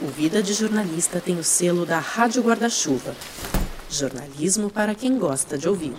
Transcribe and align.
O 0.00 0.06
Vida 0.06 0.40
de 0.40 0.52
Jornalista 0.52 1.20
tem 1.20 1.36
o 1.40 1.42
selo 1.42 1.84
da 1.84 1.98
Rádio 1.98 2.40
Guarda-Chuva. 2.40 3.16
Jornalismo 3.90 4.70
para 4.70 4.94
quem 4.94 5.18
gosta 5.18 5.58
de 5.58 5.68
ouvir. 5.68 5.92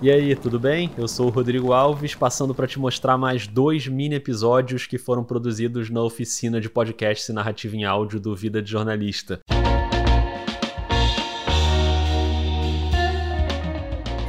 E 0.00 0.08
aí, 0.08 0.36
tudo 0.36 0.60
bem? 0.60 0.92
Eu 0.96 1.08
sou 1.08 1.26
o 1.26 1.30
Rodrigo 1.30 1.72
Alves, 1.72 2.14
passando 2.14 2.54
para 2.54 2.68
te 2.68 2.78
mostrar 2.78 3.18
mais 3.18 3.48
dois 3.48 3.88
mini 3.88 4.14
episódios 4.14 4.86
que 4.86 4.98
foram 4.98 5.24
produzidos 5.24 5.90
na 5.90 6.00
oficina 6.00 6.60
de 6.60 6.70
podcast 6.70 7.32
e 7.32 7.34
narrativa 7.34 7.74
em 7.74 7.84
áudio 7.84 8.20
do 8.20 8.36
Vida 8.36 8.62
de 8.62 8.70
Jornalista. 8.70 9.40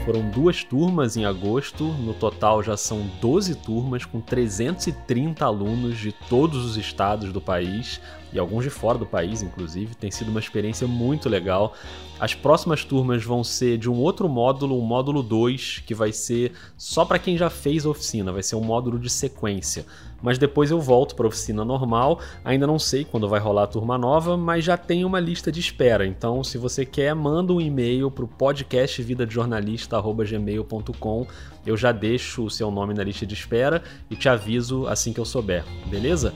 Foram 0.07 0.29
duas 0.29 0.63
turmas 0.63 1.17
em 1.17 1.25
agosto, 1.25 1.83
no 1.83 2.13
total 2.13 2.63
já 2.63 2.77
são 2.77 3.05
12 3.19 3.55
turmas 3.55 4.05
com 4.05 4.21
330 4.21 5.43
alunos 5.43 5.97
de 5.97 6.13
todos 6.13 6.63
os 6.63 6.77
estados 6.77 7.33
do 7.33 7.41
país 7.41 7.99
e 8.37 8.39
alguns 8.39 8.63
de 8.63 8.69
fora 8.69 8.97
do 8.97 9.05
país, 9.05 9.41
inclusive. 9.41 9.95
Tem 9.95 10.09
sido 10.09 10.29
uma 10.29 10.39
experiência 10.39 10.87
muito 10.87 11.27
legal. 11.27 11.73
As 12.19 12.33
próximas 12.33 12.83
turmas 12.83 13.23
vão 13.23 13.43
ser 13.43 13.77
de 13.77 13.89
um 13.89 13.95
outro 13.95 14.29
módulo, 14.29 14.79
um 14.79 14.85
módulo 14.85 15.21
2, 15.21 15.83
que 15.85 15.93
vai 15.93 16.11
ser 16.11 16.53
só 16.77 17.03
para 17.03 17.19
quem 17.19 17.37
já 17.37 17.49
fez 17.49 17.85
a 17.85 17.89
oficina, 17.89 18.31
vai 18.31 18.41
ser 18.41 18.55
um 18.55 18.63
módulo 18.63 18.97
de 18.97 19.09
sequência. 19.09 19.85
Mas 20.21 20.37
depois 20.37 20.69
eu 20.71 20.79
volto 20.79 21.15
para 21.15 21.25
a 21.25 21.29
oficina 21.29 21.63
normal. 21.63 22.19
Ainda 22.43 22.65
não 22.65 22.79
sei 22.79 23.05
quando 23.05 23.29
vai 23.29 23.39
rolar 23.39 23.63
a 23.63 23.67
turma 23.67 23.97
nova, 23.97 24.35
mas 24.35 24.63
já 24.63 24.75
tem 24.77 25.05
uma 25.05 25.19
lista 25.19 25.51
de 25.51 25.59
espera. 25.59 26.07
Então, 26.07 26.43
se 26.43 26.57
você 26.57 26.83
quer, 26.85 27.13
manda 27.13 27.53
um 27.53 27.61
e-mail 27.61 28.09
para 28.09 28.25
o 28.25 28.27
podcast 28.27 28.99
vidadejornalista@gmail.com. 29.01 31.27
Eu 31.65 31.77
já 31.77 31.91
deixo 31.91 32.45
o 32.45 32.49
seu 32.49 32.71
nome 32.71 32.95
na 32.95 33.03
lista 33.03 33.27
de 33.27 33.35
espera 33.35 33.83
e 34.09 34.15
te 34.15 34.29
aviso 34.29 34.87
assim 34.87 35.13
que 35.13 35.19
eu 35.19 35.25
souber. 35.25 35.63
Beleza? 35.87 36.33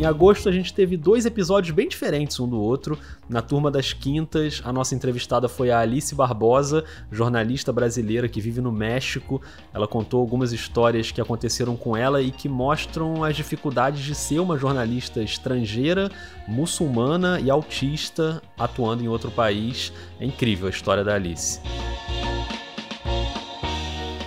Em 0.00 0.06
agosto 0.06 0.48
a 0.48 0.52
gente 0.52 0.72
teve 0.72 0.96
dois 0.96 1.26
episódios 1.26 1.74
bem 1.74 1.86
diferentes 1.86 2.40
um 2.40 2.48
do 2.48 2.58
outro. 2.58 2.98
Na 3.28 3.42
turma 3.42 3.70
das 3.70 3.92
quintas, 3.92 4.62
a 4.64 4.72
nossa 4.72 4.94
entrevistada 4.94 5.46
foi 5.46 5.70
a 5.70 5.78
Alice 5.78 6.14
Barbosa, 6.14 6.86
jornalista 7.12 7.70
brasileira 7.70 8.26
que 8.26 8.40
vive 8.40 8.62
no 8.62 8.72
México. 8.72 9.42
Ela 9.74 9.86
contou 9.86 10.22
algumas 10.22 10.54
histórias 10.54 11.12
que 11.12 11.20
aconteceram 11.20 11.76
com 11.76 11.94
ela 11.94 12.22
e 12.22 12.30
que 12.30 12.48
mostram 12.48 13.22
as 13.22 13.36
dificuldades 13.36 14.02
de 14.02 14.14
ser 14.14 14.38
uma 14.38 14.56
jornalista 14.56 15.22
estrangeira, 15.22 16.10
muçulmana 16.48 17.38
e 17.38 17.50
autista 17.50 18.40
atuando 18.58 19.04
em 19.04 19.08
outro 19.08 19.30
país. 19.30 19.92
É 20.18 20.24
incrível 20.24 20.66
a 20.66 20.70
história 20.70 21.04
da 21.04 21.14
Alice. 21.14 21.60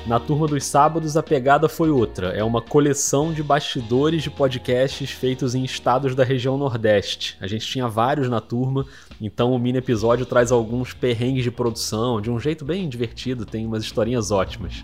Na 0.05 0.19
turma 0.19 0.47
dos 0.47 0.65
sábados, 0.65 1.15
a 1.15 1.23
pegada 1.23 1.69
foi 1.69 1.89
outra. 1.89 2.27
É 2.27 2.43
uma 2.43 2.61
coleção 2.61 3.31
de 3.31 3.41
bastidores 3.41 4.21
de 4.21 4.29
podcasts 4.29 5.09
feitos 5.09 5.55
em 5.55 5.63
estados 5.63 6.13
da 6.13 6.25
região 6.25 6.57
Nordeste. 6.57 7.37
A 7.39 7.47
gente 7.47 7.65
tinha 7.65 7.87
vários 7.87 8.27
na 8.27 8.41
turma, 8.41 8.85
então 9.21 9.53
o 9.53 9.59
mini 9.59 9.77
episódio 9.77 10.25
traz 10.25 10.51
alguns 10.51 10.93
perrengues 10.93 11.45
de 11.45 11.51
produção, 11.51 12.19
de 12.19 12.29
um 12.29 12.37
jeito 12.37 12.65
bem 12.65 12.89
divertido, 12.89 13.45
tem 13.45 13.65
umas 13.65 13.83
historinhas 13.83 14.29
ótimas. 14.29 14.83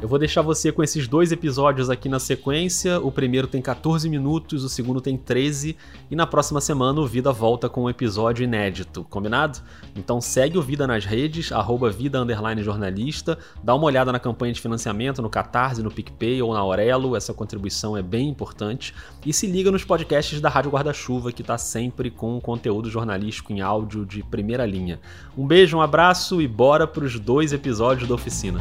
Eu 0.00 0.06
vou 0.06 0.16
deixar 0.16 0.42
você 0.42 0.70
com 0.70 0.80
esses 0.80 1.08
dois 1.08 1.32
episódios 1.32 1.90
aqui 1.90 2.08
na 2.08 2.20
sequência. 2.20 3.00
O 3.00 3.10
primeiro 3.10 3.48
tem 3.48 3.60
14 3.60 4.08
minutos, 4.08 4.62
o 4.62 4.68
segundo 4.68 5.00
tem 5.00 5.16
13, 5.16 5.76
e 6.08 6.14
na 6.14 6.24
próxima 6.24 6.60
semana 6.60 7.00
o 7.00 7.06
Vida 7.06 7.32
volta 7.32 7.68
com 7.68 7.82
um 7.82 7.90
episódio 7.90 8.44
inédito, 8.44 9.04
combinado? 9.10 9.58
Então 9.96 10.20
segue 10.20 10.56
o 10.56 10.62
Vida 10.62 10.86
nas 10.86 11.04
redes, 11.04 11.50
arroba 11.50 11.90
Vida 11.90 12.24
Jornalista, 12.62 13.38
dá 13.60 13.74
uma 13.74 13.86
olhada 13.86 14.12
na 14.12 14.20
campanha 14.20 14.52
de 14.52 14.60
financiamento 14.60 15.20
no 15.20 15.28
Catarse, 15.28 15.82
no 15.82 15.90
PicPay 15.90 16.40
ou 16.42 16.54
na 16.54 16.60
Aurelo, 16.60 17.16
essa 17.16 17.34
contribuição 17.34 17.96
é 17.96 18.02
bem 18.02 18.28
importante. 18.28 18.94
E 19.26 19.32
se 19.32 19.48
liga 19.48 19.72
nos 19.72 19.84
podcasts 19.84 20.40
da 20.40 20.48
Rádio 20.48 20.70
Guarda-Chuva, 20.70 21.32
que 21.32 21.42
está 21.42 21.58
sempre 21.58 22.08
com 22.08 22.40
conteúdo 22.40 22.88
jornalístico 22.88 23.52
em 23.52 23.60
áudio 23.60 24.06
de 24.06 24.22
primeira 24.22 24.64
linha. 24.64 25.00
Um 25.36 25.44
beijo, 25.44 25.76
um 25.76 25.82
abraço 25.82 26.40
e 26.40 26.46
bora 26.46 26.86
para 26.86 27.04
os 27.04 27.18
dois 27.18 27.52
episódios 27.52 28.08
da 28.08 28.14
oficina. 28.14 28.60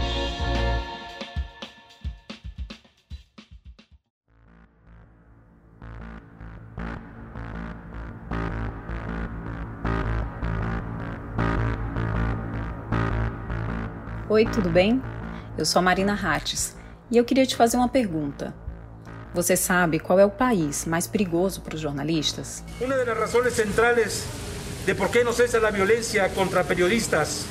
Oi, 14.38 14.46
tudo 14.46 14.70
bem? 14.70 15.02
Eu 15.58 15.66
sou 15.66 15.80
a 15.80 15.82
Marina 15.82 16.14
Hattes 16.14 16.76
e 17.10 17.18
eu 17.18 17.26
queria 17.26 17.44
te 17.44 17.56
fazer 17.56 17.76
uma 17.76 17.90
pergunta. 17.90 18.54
Você 19.34 19.58
sabe 19.58 19.98
qual 19.98 20.20
é 20.20 20.26
o 20.26 20.30
país 20.30 20.86
mais 20.86 21.08
perigoso 21.08 21.62
para 21.62 21.74
os 21.74 21.82
jornalistas? 21.82 22.64
Uma 22.80 23.04
das 23.04 23.18
razões 23.18 23.52
centrais 23.54 24.26
de 24.86 24.94
por 24.94 25.10
que 25.10 25.24
não 25.24 25.34
cessa 25.34 25.58
a 25.58 25.72
violência 25.72 26.30
contra 26.30 26.64
periodistas 26.64 27.48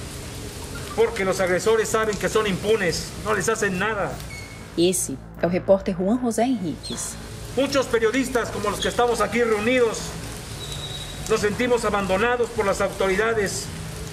porque 0.95 1.25
os 1.25 1.41
agressores 1.41 1.89
sabem 1.89 2.15
que 2.15 2.29
são 2.29 2.47
impunes, 2.47 3.11
não 3.25 3.35
lhes 3.35 3.47
fazem 3.47 3.71
nada. 3.71 4.13
Esse 4.79 5.19
é 5.43 5.47
o 5.49 5.51
repórter 5.51 5.97
Juan 5.97 6.21
José 6.21 6.45
Henriques. 6.45 7.17
Muitos 7.57 7.87
periodistas, 7.87 8.49
como 8.49 8.69
os 8.69 8.79
que 8.79 8.87
estamos 8.87 9.21
aqui 9.21 9.39
reunidos, 9.39 10.03
nos 11.29 11.41
sentimos 11.41 11.85
abandonados 11.85 12.49
por 12.51 12.65
las 12.65 12.81
autoridades, 12.81 13.67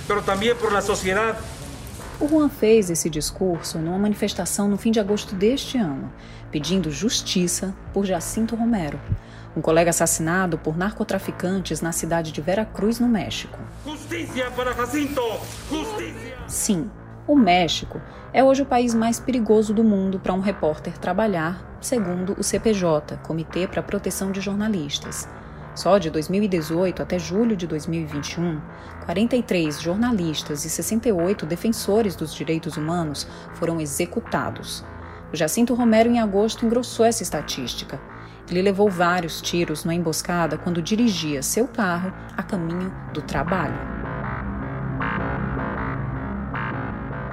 pero 0.07 0.23
também 0.23 0.55
por 0.55 0.73
la 0.73 0.81
sociedade 0.81 1.37
o 2.19 2.27
Juan 2.27 2.49
fez 2.49 2.89
esse 2.89 3.09
discurso 3.09 3.79
numa 3.79 3.97
manifestação 3.97 4.67
no 4.67 4.77
fim 4.77 4.91
de 4.91 4.99
agosto 4.99 5.35
deste 5.35 5.77
ano, 5.77 6.11
pedindo 6.51 6.91
justiça 6.91 7.73
por 7.93 8.05
Jacinto 8.05 8.55
Romero, 8.55 8.99
um 9.55 9.61
colega 9.61 9.89
assassinado 9.89 10.57
por 10.57 10.77
narcotraficantes 10.77 11.81
na 11.81 11.91
cidade 11.91 12.31
de 12.31 12.41
Veracruz, 12.41 12.99
no 12.99 13.07
México. 13.07 13.57
Justiça 13.85 14.51
para 14.51 14.73
Jacinto! 14.73 15.21
Justiça! 15.69 16.33
Sim, 16.47 16.89
o 17.27 17.35
México 17.35 18.01
é 18.33 18.43
hoje 18.43 18.63
o 18.63 18.65
país 18.65 18.93
mais 18.93 19.19
perigoso 19.19 19.73
do 19.73 19.83
mundo 19.83 20.19
para 20.19 20.33
um 20.33 20.39
repórter 20.39 20.97
trabalhar, 20.97 21.77
segundo 21.79 22.35
o 22.37 22.43
CPJ, 22.43 23.17
Comitê 23.17 23.67
para 23.67 23.79
a 23.79 23.83
Proteção 23.83 24.31
de 24.31 24.41
Jornalistas. 24.41 25.27
Só 25.75 25.97
de 25.97 26.09
2018 26.11 27.01
até 27.01 27.17
julho 27.17 27.55
de 27.55 27.65
2021, 27.65 28.61
43 29.05 29.81
jornalistas 29.81 30.65
e 30.65 30.69
68 30.69 31.45
defensores 31.45 32.15
dos 32.15 32.33
direitos 32.33 32.77
humanos 32.77 33.27
foram 33.55 33.81
executados. 33.81 34.85
O 35.31 35.35
Jacinto 35.35 35.73
Romero, 35.73 36.09
em 36.09 36.19
agosto, 36.19 36.63
engrossou 36.63 37.05
essa 37.05 37.23
estatística. 37.23 37.99
Ele 38.51 38.61
levou 38.61 38.87
vários 38.87 39.41
tiros 39.41 39.83
na 39.83 39.95
emboscada 39.95 40.59
quando 40.59 40.81
dirigia 40.81 41.41
seu 41.41 41.67
carro 41.67 42.13
a 42.37 42.43
caminho 42.43 42.93
do 43.11 43.21
trabalho. 43.23 43.93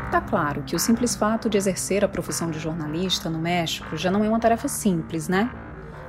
Está 0.06 0.20
claro 0.22 0.62
que 0.62 0.74
o 0.74 0.78
simples 0.78 1.14
fato 1.14 1.50
de 1.50 1.58
exercer 1.58 2.04
a 2.04 2.08
profissão 2.08 2.50
de 2.50 2.58
jornalista 2.58 3.28
no 3.28 3.38
México 3.38 3.96
já 3.96 4.10
não 4.10 4.24
é 4.24 4.28
uma 4.28 4.40
tarefa 4.40 4.66
simples, 4.66 5.28
né? 5.28 5.50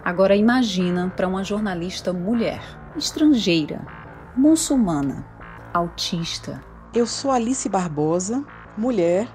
Agora 0.03 0.35
imagina 0.35 1.13
para 1.16 1.28
uma 1.28 1.44
jornalista 1.44 2.12
mulher, 2.12 2.63
estrangeira, 2.97 3.85
muçulmana, 4.35 5.23
autista. 5.72 6.59
Eu 6.91 7.06
sou 7.06 7.29
Alice 7.29 7.69
Barbosa, 7.69 8.44
mulher, 8.75 9.28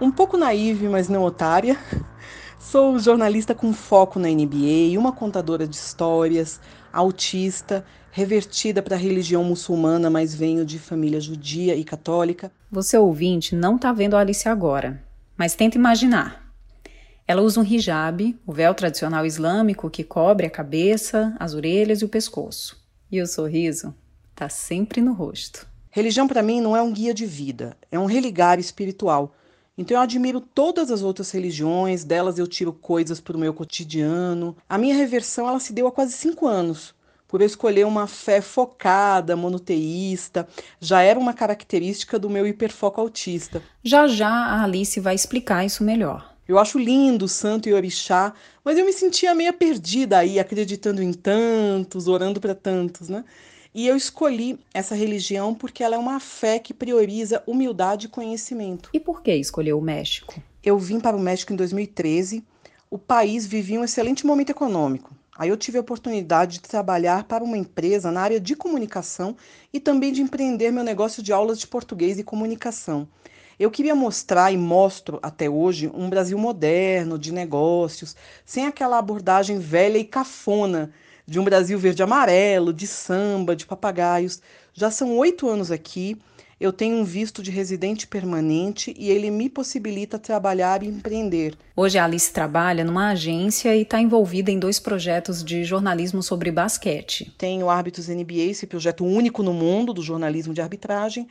um 0.00 0.10
pouco 0.10 0.38
naive, 0.38 0.88
mas 0.88 1.10
não 1.10 1.22
otária. 1.22 1.78
Sou 2.58 2.96
jornalista 2.96 3.56
com 3.56 3.72
foco 3.72 4.20
na 4.20 4.28
NBA, 4.28 4.96
uma 4.96 5.10
contadora 5.10 5.66
de 5.66 5.74
histórias, 5.74 6.60
autista, 6.92 7.84
revertida 8.12 8.80
para 8.80 8.94
a 8.94 8.98
religião 8.98 9.42
muçulmana, 9.42 10.08
mas 10.08 10.32
venho 10.32 10.64
de 10.64 10.78
família 10.78 11.20
judia 11.20 11.74
e 11.74 11.82
católica. 11.82 12.52
Você 12.70 12.96
ouvinte 12.96 13.56
não 13.56 13.74
está 13.74 13.92
vendo 13.92 14.16
a 14.16 14.20
Alice 14.20 14.48
agora, 14.48 15.02
mas 15.36 15.56
tenta 15.56 15.76
imaginar. 15.76 16.41
Ela 17.26 17.42
usa 17.42 17.60
um 17.60 17.64
hijab, 17.64 18.36
o 18.46 18.52
véu 18.52 18.74
tradicional 18.74 19.24
islâmico 19.24 19.88
que 19.88 20.02
cobre 20.02 20.46
a 20.46 20.50
cabeça, 20.50 21.34
as 21.38 21.54
orelhas 21.54 22.00
e 22.00 22.04
o 22.04 22.08
pescoço. 22.08 22.76
E 23.10 23.20
o 23.20 23.26
sorriso 23.26 23.94
está 24.30 24.48
sempre 24.48 25.00
no 25.00 25.12
rosto. 25.12 25.66
Religião 25.90 26.26
para 26.26 26.42
mim 26.42 26.60
não 26.60 26.76
é 26.76 26.82
um 26.82 26.92
guia 26.92 27.14
de 27.14 27.26
vida, 27.26 27.76
é 27.90 27.98
um 27.98 28.06
religar 28.06 28.58
espiritual. 28.58 29.34
Então 29.76 29.96
eu 29.96 30.02
admiro 30.02 30.40
todas 30.40 30.90
as 30.90 31.02
outras 31.02 31.30
religiões, 31.30 32.02
delas 32.02 32.38
eu 32.38 32.46
tiro 32.46 32.72
coisas 32.72 33.20
para 33.20 33.36
o 33.36 33.40
meu 33.40 33.54
cotidiano. 33.54 34.56
A 34.68 34.76
minha 34.76 34.96
reversão 34.96 35.48
ela 35.48 35.60
se 35.60 35.72
deu 35.72 35.86
há 35.86 35.92
quase 35.92 36.12
cinco 36.12 36.46
anos, 36.46 36.94
por 37.28 37.40
eu 37.40 37.46
escolher 37.46 37.86
uma 37.86 38.06
fé 38.06 38.40
focada, 38.40 39.36
monoteísta, 39.36 40.48
já 40.80 41.02
era 41.02 41.18
uma 41.18 41.32
característica 41.32 42.18
do 42.18 42.28
meu 42.28 42.46
hiperfoco 42.46 43.00
autista. 43.00 43.62
Já 43.82 44.06
já 44.08 44.28
a 44.28 44.64
Alice 44.64 44.98
vai 44.98 45.14
explicar 45.14 45.64
isso 45.64 45.84
melhor. 45.84 46.31
Eu 46.48 46.58
acho 46.58 46.78
lindo 46.78 47.26
o 47.26 47.28
santo 47.28 47.68
e 47.68 47.72
orixá, 47.72 48.34
mas 48.64 48.76
eu 48.76 48.84
me 48.84 48.92
sentia 48.92 49.34
meio 49.34 49.52
perdida 49.52 50.18
aí, 50.18 50.38
acreditando 50.38 51.02
em 51.02 51.12
tantos, 51.12 52.08
orando 52.08 52.40
para 52.40 52.54
tantos, 52.54 53.08
né? 53.08 53.24
E 53.74 53.86
eu 53.86 53.96
escolhi 53.96 54.58
essa 54.74 54.94
religião 54.94 55.54
porque 55.54 55.82
ela 55.82 55.94
é 55.94 55.98
uma 55.98 56.20
fé 56.20 56.58
que 56.58 56.74
prioriza 56.74 57.42
humildade 57.46 58.06
e 58.06 58.08
conhecimento. 58.08 58.90
E 58.92 59.00
por 59.00 59.22
que 59.22 59.34
escolheu 59.34 59.78
o 59.78 59.82
México? 59.82 60.42
Eu 60.62 60.78
vim 60.78 61.00
para 61.00 61.16
o 61.16 61.20
México 61.20 61.52
em 61.52 61.56
2013, 61.56 62.44
o 62.90 62.98
país 62.98 63.46
vivia 63.46 63.80
um 63.80 63.84
excelente 63.84 64.26
momento 64.26 64.50
econômico. 64.50 65.16
Aí 65.38 65.48
eu 65.48 65.56
tive 65.56 65.78
a 65.78 65.80
oportunidade 65.80 66.58
de 66.58 66.68
trabalhar 66.68 67.24
para 67.24 67.42
uma 67.42 67.56
empresa 67.56 68.12
na 68.12 68.20
área 68.20 68.38
de 68.38 68.54
comunicação 68.54 69.34
e 69.72 69.80
também 69.80 70.12
de 70.12 70.20
empreender 70.20 70.70
meu 70.70 70.84
negócio 70.84 71.22
de 71.22 71.32
aulas 71.32 71.58
de 71.58 71.66
português 71.66 72.18
e 72.18 72.22
comunicação. 72.22 73.08
Eu 73.62 73.70
queria 73.70 73.94
mostrar 73.94 74.50
e 74.50 74.56
mostro 74.56 75.20
até 75.22 75.48
hoje 75.48 75.88
um 75.94 76.10
Brasil 76.10 76.36
moderno, 76.36 77.16
de 77.16 77.32
negócios, 77.32 78.16
sem 78.44 78.66
aquela 78.66 78.98
abordagem 78.98 79.60
velha 79.60 79.98
e 79.98 80.04
cafona 80.04 80.90
de 81.24 81.38
um 81.38 81.44
Brasil 81.44 81.78
verde 81.78 82.02
amarelo, 82.02 82.72
de 82.72 82.88
samba, 82.88 83.54
de 83.54 83.64
papagaios. 83.64 84.42
Já 84.74 84.90
são 84.90 85.16
oito 85.16 85.48
anos 85.48 85.70
aqui 85.70 86.18
eu 86.62 86.72
tenho 86.72 86.96
um 86.96 87.02
visto 87.02 87.42
de 87.42 87.50
residente 87.50 88.06
permanente 88.06 88.94
e 88.96 89.10
ele 89.10 89.32
me 89.32 89.50
possibilita 89.50 90.16
trabalhar 90.16 90.84
e 90.84 90.86
empreender. 90.86 91.56
Hoje 91.74 91.98
a 91.98 92.04
Alice 92.04 92.32
trabalha 92.32 92.84
numa 92.84 93.10
agência 93.10 93.74
e 93.74 93.82
está 93.82 94.00
envolvida 94.00 94.48
em 94.48 94.60
dois 94.60 94.78
projetos 94.78 95.42
de 95.42 95.64
jornalismo 95.64 96.22
sobre 96.22 96.52
basquete. 96.52 97.34
Tenho 97.36 97.68
Árbitros 97.68 98.06
NBA, 98.06 98.50
esse 98.50 98.64
projeto 98.64 99.04
único 99.04 99.42
no 99.42 99.52
mundo 99.52 99.92
do 99.92 100.02
jornalismo 100.02 100.54
de 100.54 100.60
arbitragem. 100.60 101.26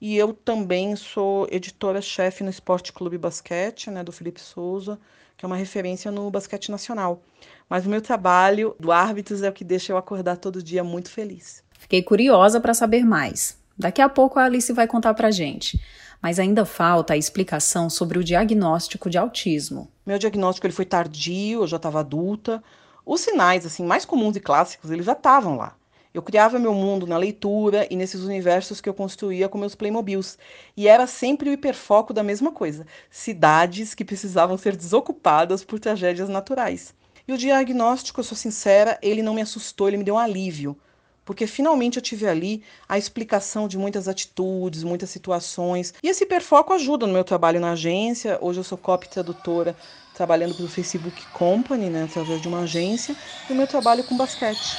E 0.00 0.16
eu 0.16 0.34
também 0.34 0.94
sou 0.94 1.46
editora-chefe 1.50 2.44
no 2.44 2.50
Esporte 2.50 2.92
Clube 2.92 3.16
Basquete, 3.16 3.90
né, 3.90 4.04
do 4.04 4.12
Felipe 4.12 4.40
Souza, 4.40 4.98
que 5.36 5.44
é 5.44 5.46
uma 5.46 5.56
referência 5.56 6.10
no 6.10 6.30
basquete 6.30 6.70
nacional. 6.70 7.22
Mas 7.68 7.86
o 7.86 7.88
meu 7.88 8.02
trabalho 8.02 8.76
do 8.78 8.92
Árbitros 8.92 9.42
é 9.42 9.48
o 9.48 9.52
que 9.52 9.64
deixa 9.64 9.92
eu 9.92 9.96
acordar 9.96 10.36
todo 10.36 10.62
dia 10.62 10.84
muito 10.84 11.10
feliz. 11.10 11.62
Fiquei 11.78 12.02
curiosa 12.02 12.60
para 12.60 12.74
saber 12.74 13.04
mais. 13.04 13.58
Daqui 13.78 14.00
a 14.00 14.08
pouco 14.08 14.38
a 14.38 14.44
Alice 14.44 14.72
vai 14.72 14.86
contar 14.86 15.14
pra 15.14 15.30
gente. 15.30 15.80
Mas 16.22 16.38
ainda 16.38 16.64
falta 16.64 17.12
a 17.12 17.16
explicação 17.16 17.90
sobre 17.90 18.18
o 18.18 18.24
diagnóstico 18.24 19.10
de 19.10 19.18
autismo. 19.18 19.90
Meu 20.04 20.18
diagnóstico 20.18 20.66
ele 20.66 20.74
foi 20.74 20.86
tardio, 20.86 21.62
eu 21.62 21.66
já 21.66 21.76
estava 21.76 22.00
adulta. 22.00 22.62
Os 23.04 23.20
sinais 23.20 23.66
assim 23.66 23.84
mais 23.84 24.04
comuns 24.04 24.36
e 24.36 24.40
clássicos, 24.40 24.90
eles 24.90 25.04
já 25.04 25.12
estavam 25.12 25.56
lá. 25.56 25.76
Eu 26.16 26.22
criava 26.22 26.58
meu 26.58 26.72
mundo 26.72 27.06
na 27.06 27.18
leitura 27.18 27.86
e 27.90 27.94
nesses 27.94 28.22
universos 28.22 28.80
que 28.80 28.88
eu 28.88 28.94
construía 28.94 29.50
com 29.50 29.58
meus 29.58 29.74
Playmobils. 29.74 30.38
E 30.74 30.88
era 30.88 31.06
sempre 31.06 31.50
o 31.50 31.52
hiperfoco 31.52 32.14
da 32.14 32.22
mesma 32.22 32.50
coisa: 32.50 32.86
cidades 33.10 33.94
que 33.94 34.02
precisavam 34.02 34.56
ser 34.56 34.74
desocupadas 34.74 35.62
por 35.62 35.78
tragédias 35.78 36.30
naturais. 36.30 36.94
E 37.28 37.34
o 37.34 37.36
diagnóstico, 37.36 38.20
eu 38.20 38.24
sou 38.24 38.34
sincera, 38.34 38.98
ele 39.02 39.20
não 39.20 39.34
me 39.34 39.42
assustou, 39.42 39.88
ele 39.88 39.98
me 39.98 40.04
deu 40.04 40.14
um 40.14 40.18
alívio 40.18 40.74
porque 41.22 41.44
finalmente 41.44 41.96
eu 41.96 42.02
tive 42.02 42.24
ali 42.24 42.62
a 42.88 42.96
explicação 42.96 43.66
de 43.66 43.76
muitas 43.76 44.06
atitudes, 44.06 44.84
muitas 44.84 45.10
situações. 45.10 45.92
E 46.00 46.08
esse 46.08 46.22
hiperfoco 46.22 46.72
ajuda 46.72 47.04
no 47.04 47.12
meu 47.12 47.24
trabalho 47.24 47.58
na 47.58 47.72
agência. 47.72 48.38
Hoje 48.40 48.60
eu 48.60 48.64
sou 48.64 48.78
copy 48.78 49.08
tradutora 49.08 49.76
trabalhando 50.16 50.54
para 50.54 50.64
o 50.64 50.68
Facebook 50.68 51.26
Company, 51.26 51.90
né, 51.90 52.04
através 52.04 52.40
de 52.40 52.48
uma 52.48 52.60
agência, 52.60 53.14
e 53.50 53.52
o 53.52 53.56
meu 53.56 53.66
trabalho 53.66 54.02
com 54.02 54.16
basquete. 54.16 54.78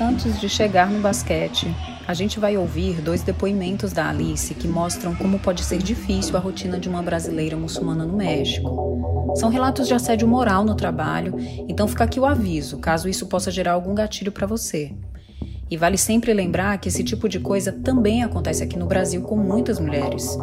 Antes 0.00 0.40
de 0.40 0.48
chegar 0.48 0.88
no 0.88 1.00
basquete, 1.00 1.74
a 2.06 2.14
gente 2.14 2.38
vai 2.38 2.56
ouvir 2.56 3.00
dois 3.00 3.22
depoimentos 3.22 3.92
da 3.92 4.08
Alice 4.08 4.54
que 4.54 4.68
mostram 4.68 5.14
como 5.14 5.40
pode 5.40 5.64
ser 5.64 5.78
difícil 5.78 6.36
a 6.36 6.40
rotina 6.40 6.78
de 6.78 6.88
uma 6.88 7.02
brasileira 7.02 7.56
muçulmana 7.56 8.04
no 8.04 8.16
México. 8.16 9.32
São 9.34 9.48
relatos 9.48 9.88
de 9.88 9.94
assédio 9.94 10.28
moral 10.28 10.64
no 10.64 10.76
trabalho, 10.76 11.34
então 11.68 11.88
fica 11.88 12.04
aqui 12.04 12.20
o 12.20 12.24
aviso, 12.24 12.78
caso 12.78 13.08
isso 13.08 13.26
possa 13.26 13.50
gerar 13.50 13.72
algum 13.72 13.94
gatilho 13.94 14.30
para 14.30 14.46
você. 14.46 14.94
E 15.68 15.76
vale 15.76 15.98
sempre 15.98 16.32
lembrar 16.32 16.78
que 16.78 16.88
esse 16.88 17.02
tipo 17.02 17.28
de 17.28 17.40
coisa 17.40 17.72
também 17.72 18.22
acontece 18.22 18.62
aqui 18.62 18.78
no 18.78 18.86
Brasil 18.86 19.22
com 19.22 19.36
muitas 19.36 19.80
mulheres. 19.80 20.38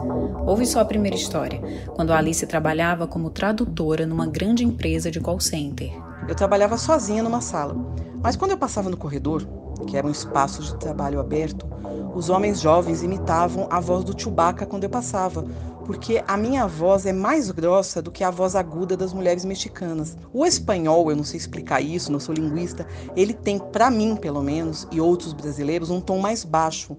Ouve 0.45 0.65
só 0.65 0.81
a 0.81 0.85
primeira 0.85 1.15
história, 1.15 1.61
quando 1.95 2.11
a 2.11 2.17
Alice 2.17 2.45
trabalhava 2.45 3.07
como 3.07 3.29
tradutora 3.29 4.05
numa 4.05 4.27
grande 4.27 4.65
empresa 4.65 5.09
de 5.09 5.21
call 5.21 5.39
center. 5.39 5.93
Eu 6.27 6.35
trabalhava 6.35 6.77
sozinha 6.77 7.23
numa 7.23 7.39
sala. 7.39 7.73
Mas 8.21 8.35
quando 8.35 8.51
eu 8.51 8.57
passava 8.57 8.89
no 8.89 8.97
corredor, 8.97 9.47
que 9.83 9.97
era 9.97 10.07
um 10.07 10.11
espaço 10.11 10.61
de 10.61 10.75
trabalho 10.77 11.19
aberto, 11.19 11.67
os 12.15 12.29
homens 12.29 12.59
jovens 12.59 13.03
imitavam 13.03 13.67
a 13.69 13.79
voz 13.79 14.03
do 14.03 14.19
Chewbacca 14.19 14.65
quando 14.65 14.83
eu 14.83 14.89
passava, 14.89 15.43
porque 15.85 16.23
a 16.27 16.37
minha 16.37 16.67
voz 16.67 17.05
é 17.05 17.11
mais 17.11 17.51
grossa 17.51 18.01
do 18.01 18.11
que 18.11 18.23
a 18.23 18.31
voz 18.31 18.55
aguda 18.55 18.95
das 18.95 19.13
mulheres 19.13 19.43
mexicanas. 19.43 20.17
O 20.31 20.45
espanhol, 20.45 21.09
eu 21.09 21.15
não 21.15 21.23
sei 21.23 21.37
explicar 21.37 21.81
isso, 21.81 22.11
não 22.11 22.19
sou 22.19 22.33
linguista, 22.33 22.87
ele 23.15 23.33
tem, 23.33 23.59
para 23.59 23.89
mim 23.89 24.15
pelo 24.15 24.41
menos, 24.41 24.87
e 24.91 25.01
outros 25.01 25.33
brasileiros, 25.33 25.89
um 25.89 25.99
tom 25.99 26.19
mais 26.19 26.43
baixo. 26.43 26.97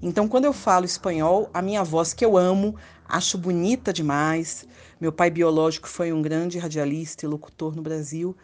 Então, 0.00 0.28
quando 0.28 0.44
eu 0.44 0.52
falo 0.52 0.84
espanhol, 0.84 1.50
a 1.52 1.60
minha 1.60 1.82
voz 1.82 2.12
que 2.12 2.24
eu 2.24 2.36
amo, 2.36 2.76
acho 3.08 3.36
bonita 3.36 3.92
demais. 3.92 4.66
Meu 5.00 5.12
pai 5.12 5.28
biológico 5.30 5.88
foi 5.88 6.12
um 6.12 6.22
grande 6.22 6.58
radialista 6.58 7.26
e 7.26 7.28
locutor 7.28 7.74
no 7.74 7.82
Brasil. 7.82 8.36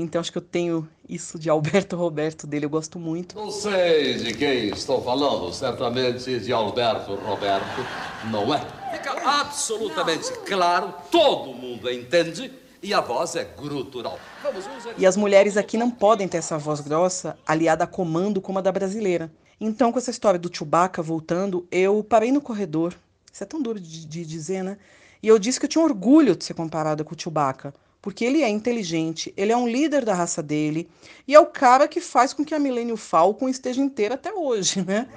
Então 0.00 0.20
acho 0.20 0.32
que 0.32 0.38
eu 0.38 0.42
tenho 0.42 0.88
isso 1.06 1.38
de 1.38 1.50
Alberto 1.50 1.94
Roberto 1.96 2.46
dele, 2.46 2.64
eu 2.64 2.70
gosto 2.70 2.98
muito. 2.98 3.36
Não 3.36 3.50
sei 3.50 4.14
de 4.14 4.32
quem 4.32 4.68
estou 4.68 5.02
falando, 5.02 5.52
certamente 5.52 6.40
de 6.40 6.52
Alberto 6.52 7.14
Roberto, 7.14 7.86
não 8.30 8.54
é? 8.54 8.60
Fica 8.92 9.12
absolutamente 9.40 10.32
claro, 10.46 10.94
todo 11.10 11.52
mundo 11.52 11.90
entende 11.90 12.50
e 12.82 12.94
a 12.94 13.00
voz 13.00 13.36
é 13.36 13.44
grutural. 13.44 14.18
Vamos, 14.42 14.64
vamos 14.64 14.84
e 14.96 15.06
as 15.06 15.16
mulheres 15.16 15.56
aqui 15.56 15.76
não 15.76 15.90
podem 15.90 16.26
ter 16.26 16.38
essa 16.38 16.56
voz 16.56 16.80
grossa 16.80 17.38
aliada 17.46 17.84
a 17.84 17.86
comando 17.86 18.40
como 18.40 18.58
a 18.58 18.62
da 18.62 18.72
brasileira. 18.72 19.30
Então, 19.60 19.92
com 19.92 19.98
essa 19.98 20.10
história 20.10 20.40
do 20.40 20.50
Chewbacca 20.52 21.02
voltando, 21.02 21.68
eu 21.70 22.02
parei 22.02 22.32
no 22.32 22.40
corredor. 22.40 22.94
Isso 23.32 23.44
é 23.44 23.46
tão 23.46 23.62
duro 23.62 23.78
de, 23.78 24.04
de 24.06 24.24
dizer, 24.24 24.64
né? 24.64 24.76
E 25.22 25.28
eu 25.28 25.38
disse 25.38 25.60
que 25.60 25.66
eu 25.66 25.70
tinha 25.70 25.84
orgulho 25.84 26.34
de 26.34 26.44
ser 26.44 26.54
comparada 26.54 27.04
com 27.04 27.14
o 27.14 27.18
Chewbacca 27.18 27.72
porque 28.02 28.24
ele 28.24 28.42
é 28.42 28.48
inteligente, 28.48 29.32
ele 29.36 29.52
é 29.52 29.56
um 29.56 29.68
líder 29.68 30.04
da 30.04 30.12
raça 30.12 30.42
dele 30.42 30.90
e 31.26 31.34
é 31.34 31.40
o 31.40 31.46
cara 31.46 31.86
que 31.86 32.00
faz 32.00 32.34
com 32.34 32.44
que 32.44 32.52
a 32.52 32.58
Millennium 32.58 32.96
Falcon 32.96 33.48
esteja 33.48 33.80
inteira 33.80 34.16
até 34.16 34.34
hoje, 34.34 34.84
né? 34.84 35.08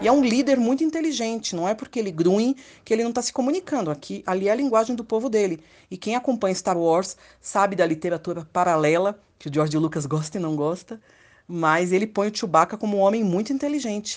E 0.00 0.08
é 0.08 0.12
um 0.12 0.22
líder 0.22 0.58
muito 0.58 0.84
inteligente, 0.84 1.56
não 1.56 1.66
é 1.68 1.74
porque 1.74 1.98
ele 1.98 2.10
grunhe 2.10 2.56
que 2.84 2.92
ele 2.92 3.02
não 3.02 3.08
está 3.10 3.22
se 3.22 3.32
comunicando. 3.32 3.90
Aqui, 3.90 4.22
ali 4.26 4.48
é 4.48 4.52
a 4.52 4.54
linguagem 4.54 4.94
do 4.94 5.02
povo 5.02 5.30
dele. 5.30 5.60
E 5.90 5.96
quem 5.96 6.14
acompanha 6.14 6.54
Star 6.54 6.76
Wars 6.76 7.16
sabe 7.40 7.74
da 7.74 7.86
literatura 7.86 8.46
paralela, 8.52 9.18
que 9.38 9.48
o 9.48 9.54
George 9.54 9.78
Lucas 9.78 10.04
gosta 10.04 10.36
e 10.36 10.40
não 10.40 10.56
gosta, 10.56 11.00
mas 11.48 11.90
ele 11.90 12.06
põe 12.06 12.28
o 12.28 12.36
Chewbacca 12.36 12.76
como 12.76 12.98
um 12.98 13.00
homem 13.00 13.24
muito 13.24 13.50
inteligente. 13.50 14.16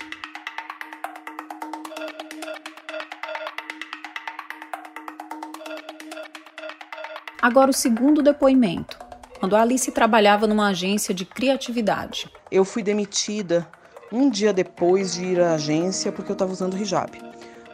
Agora, 7.41 7.69
o 7.69 7.73
segundo 7.73 8.23
depoimento, 8.23 8.97
quando 9.39 9.55
a 9.55 9.61
Alice 9.61 9.91
trabalhava 9.91 10.47
numa 10.47 10.69
agência 10.69 11.13
de 11.13 11.23
criatividade. 11.23 12.31
Eu 12.51 12.65
fui 12.65 12.81
demitida 12.81 13.67
um 14.11 14.27
dia 14.27 14.51
depois 14.51 15.13
de 15.13 15.23
ir 15.23 15.39
à 15.39 15.53
agência 15.53 16.11
porque 16.11 16.31
eu 16.31 16.33
estava 16.33 16.51
usando 16.51 16.77
hijab. 16.77 17.11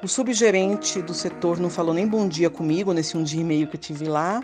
O 0.03 0.07
subgerente 0.07 1.01
do 1.01 1.13
setor 1.13 1.59
não 1.59 1.69
falou 1.69 1.93
nem 1.93 2.05
bom 2.05 2.27
dia 2.27 2.49
comigo 2.49 2.91
nesse 2.91 3.15
um 3.15 3.23
dia 3.23 3.39
e 3.39 3.43
meio 3.43 3.67
que 3.67 3.77
eu 3.77 3.79
tive 3.79 4.05
lá, 4.05 4.43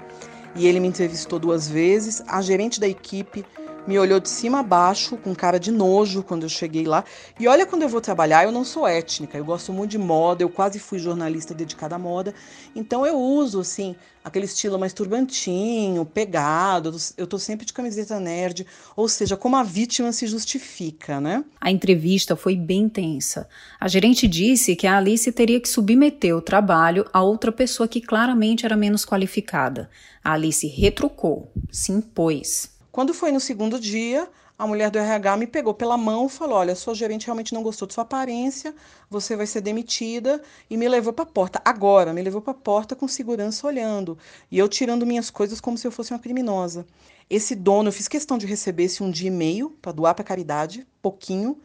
e 0.55 0.65
ele 0.65 0.79
me 0.79 0.87
entrevistou 0.87 1.37
duas 1.37 1.67
vezes. 1.67 2.23
A 2.25 2.41
gerente 2.41 2.79
da 2.79 2.87
equipe 2.87 3.45
me 3.89 3.97
olhou 3.97 4.19
de 4.19 4.29
cima 4.29 4.59
a 4.59 4.63
baixo, 4.63 5.17
com 5.17 5.33
cara 5.33 5.59
de 5.59 5.71
nojo 5.71 6.21
quando 6.21 6.43
eu 6.43 6.49
cheguei 6.49 6.85
lá. 6.85 7.03
E 7.39 7.47
olha, 7.47 7.65
quando 7.65 7.81
eu 7.81 7.89
vou 7.89 7.99
trabalhar, 7.99 8.43
eu 8.43 8.51
não 8.51 8.63
sou 8.63 8.87
étnica, 8.87 9.35
eu 9.35 9.43
gosto 9.43 9.73
muito 9.73 9.89
de 9.89 9.97
moda, 9.97 10.43
eu 10.43 10.49
quase 10.49 10.77
fui 10.77 10.99
jornalista 10.99 11.55
dedicada 11.55 11.95
à 11.95 11.97
moda. 11.97 12.31
Então 12.75 13.03
eu 13.03 13.17
uso, 13.17 13.59
assim, 13.59 13.95
aquele 14.23 14.45
estilo 14.45 14.77
mais 14.77 14.93
turbantinho, 14.93 16.05
pegado, 16.05 16.95
eu 17.17 17.25
tô 17.25 17.39
sempre 17.39 17.65
de 17.65 17.73
camiseta 17.73 18.19
nerd, 18.19 18.63
ou 18.95 19.09
seja, 19.09 19.35
como 19.35 19.55
a 19.55 19.63
vítima 19.63 20.11
se 20.11 20.27
justifica, 20.27 21.19
né? 21.19 21.43
A 21.59 21.71
entrevista 21.71 22.35
foi 22.35 22.55
bem 22.55 22.87
tensa. 22.87 23.49
A 23.79 23.87
gerente 23.87 24.27
disse 24.27 24.75
que 24.75 24.85
a 24.85 24.97
Alice 24.97 25.31
teria 25.31 25.59
que 25.59 25.67
submeter 25.67 26.37
o 26.37 26.43
trabalho 26.43 27.09
a 27.11 27.23
outra 27.23 27.51
pessoa 27.51 27.87
que 27.87 28.01
claramente 28.01 28.67
era 28.67 28.77
menos 28.77 29.03
qualificada. 29.03 29.89
A 30.23 30.33
Alice 30.33 30.67
retrucou, 30.67 31.51
se 31.71 31.91
impôs. 31.91 32.77
Quando 32.99 33.13
foi 33.13 33.31
no 33.31 33.39
segundo 33.39 33.79
dia, 33.79 34.29
a 34.57 34.67
mulher 34.67 34.91
do 34.91 34.99
RH 34.99 35.37
me 35.37 35.47
pegou 35.47 35.73
pela 35.73 35.97
mão 35.97 36.25
e 36.25 36.29
falou: 36.29 36.57
Olha, 36.57 36.75
sua 36.75 36.93
gerente 36.93 37.27
realmente 37.27 37.53
não 37.53 37.63
gostou 37.63 37.87
de 37.87 37.93
sua 37.93 38.01
aparência, 38.01 38.75
você 39.09 39.37
vai 39.37 39.47
ser 39.47 39.61
demitida. 39.61 40.41
E 40.69 40.75
me 40.75 40.85
levou 40.85 41.13
para 41.13 41.23
a 41.23 41.25
porta. 41.25 41.61
Agora, 41.63 42.11
me 42.11 42.21
levou 42.21 42.41
para 42.41 42.51
a 42.51 42.53
porta 42.53 42.97
com 42.97 43.07
segurança 43.07 43.65
olhando. 43.65 44.17
E 44.51 44.59
eu 44.59 44.67
tirando 44.67 45.05
minhas 45.05 45.29
coisas 45.29 45.61
como 45.61 45.77
se 45.77 45.87
eu 45.87 45.93
fosse 45.93 46.11
uma 46.11 46.19
criminosa. 46.19 46.85
Esse 47.29 47.55
dono, 47.55 47.87
eu 47.87 47.93
fiz 47.93 48.09
questão 48.09 48.37
de 48.37 48.45
receber 48.45 48.83
esse 48.83 49.01
um 49.01 49.09
dia 49.09 49.29
e 49.29 49.31
meio 49.31 49.69
para 49.81 49.93
doar 49.93 50.13
para 50.13 50.25
caridade, 50.25 50.85
pouquinho. 51.01 51.57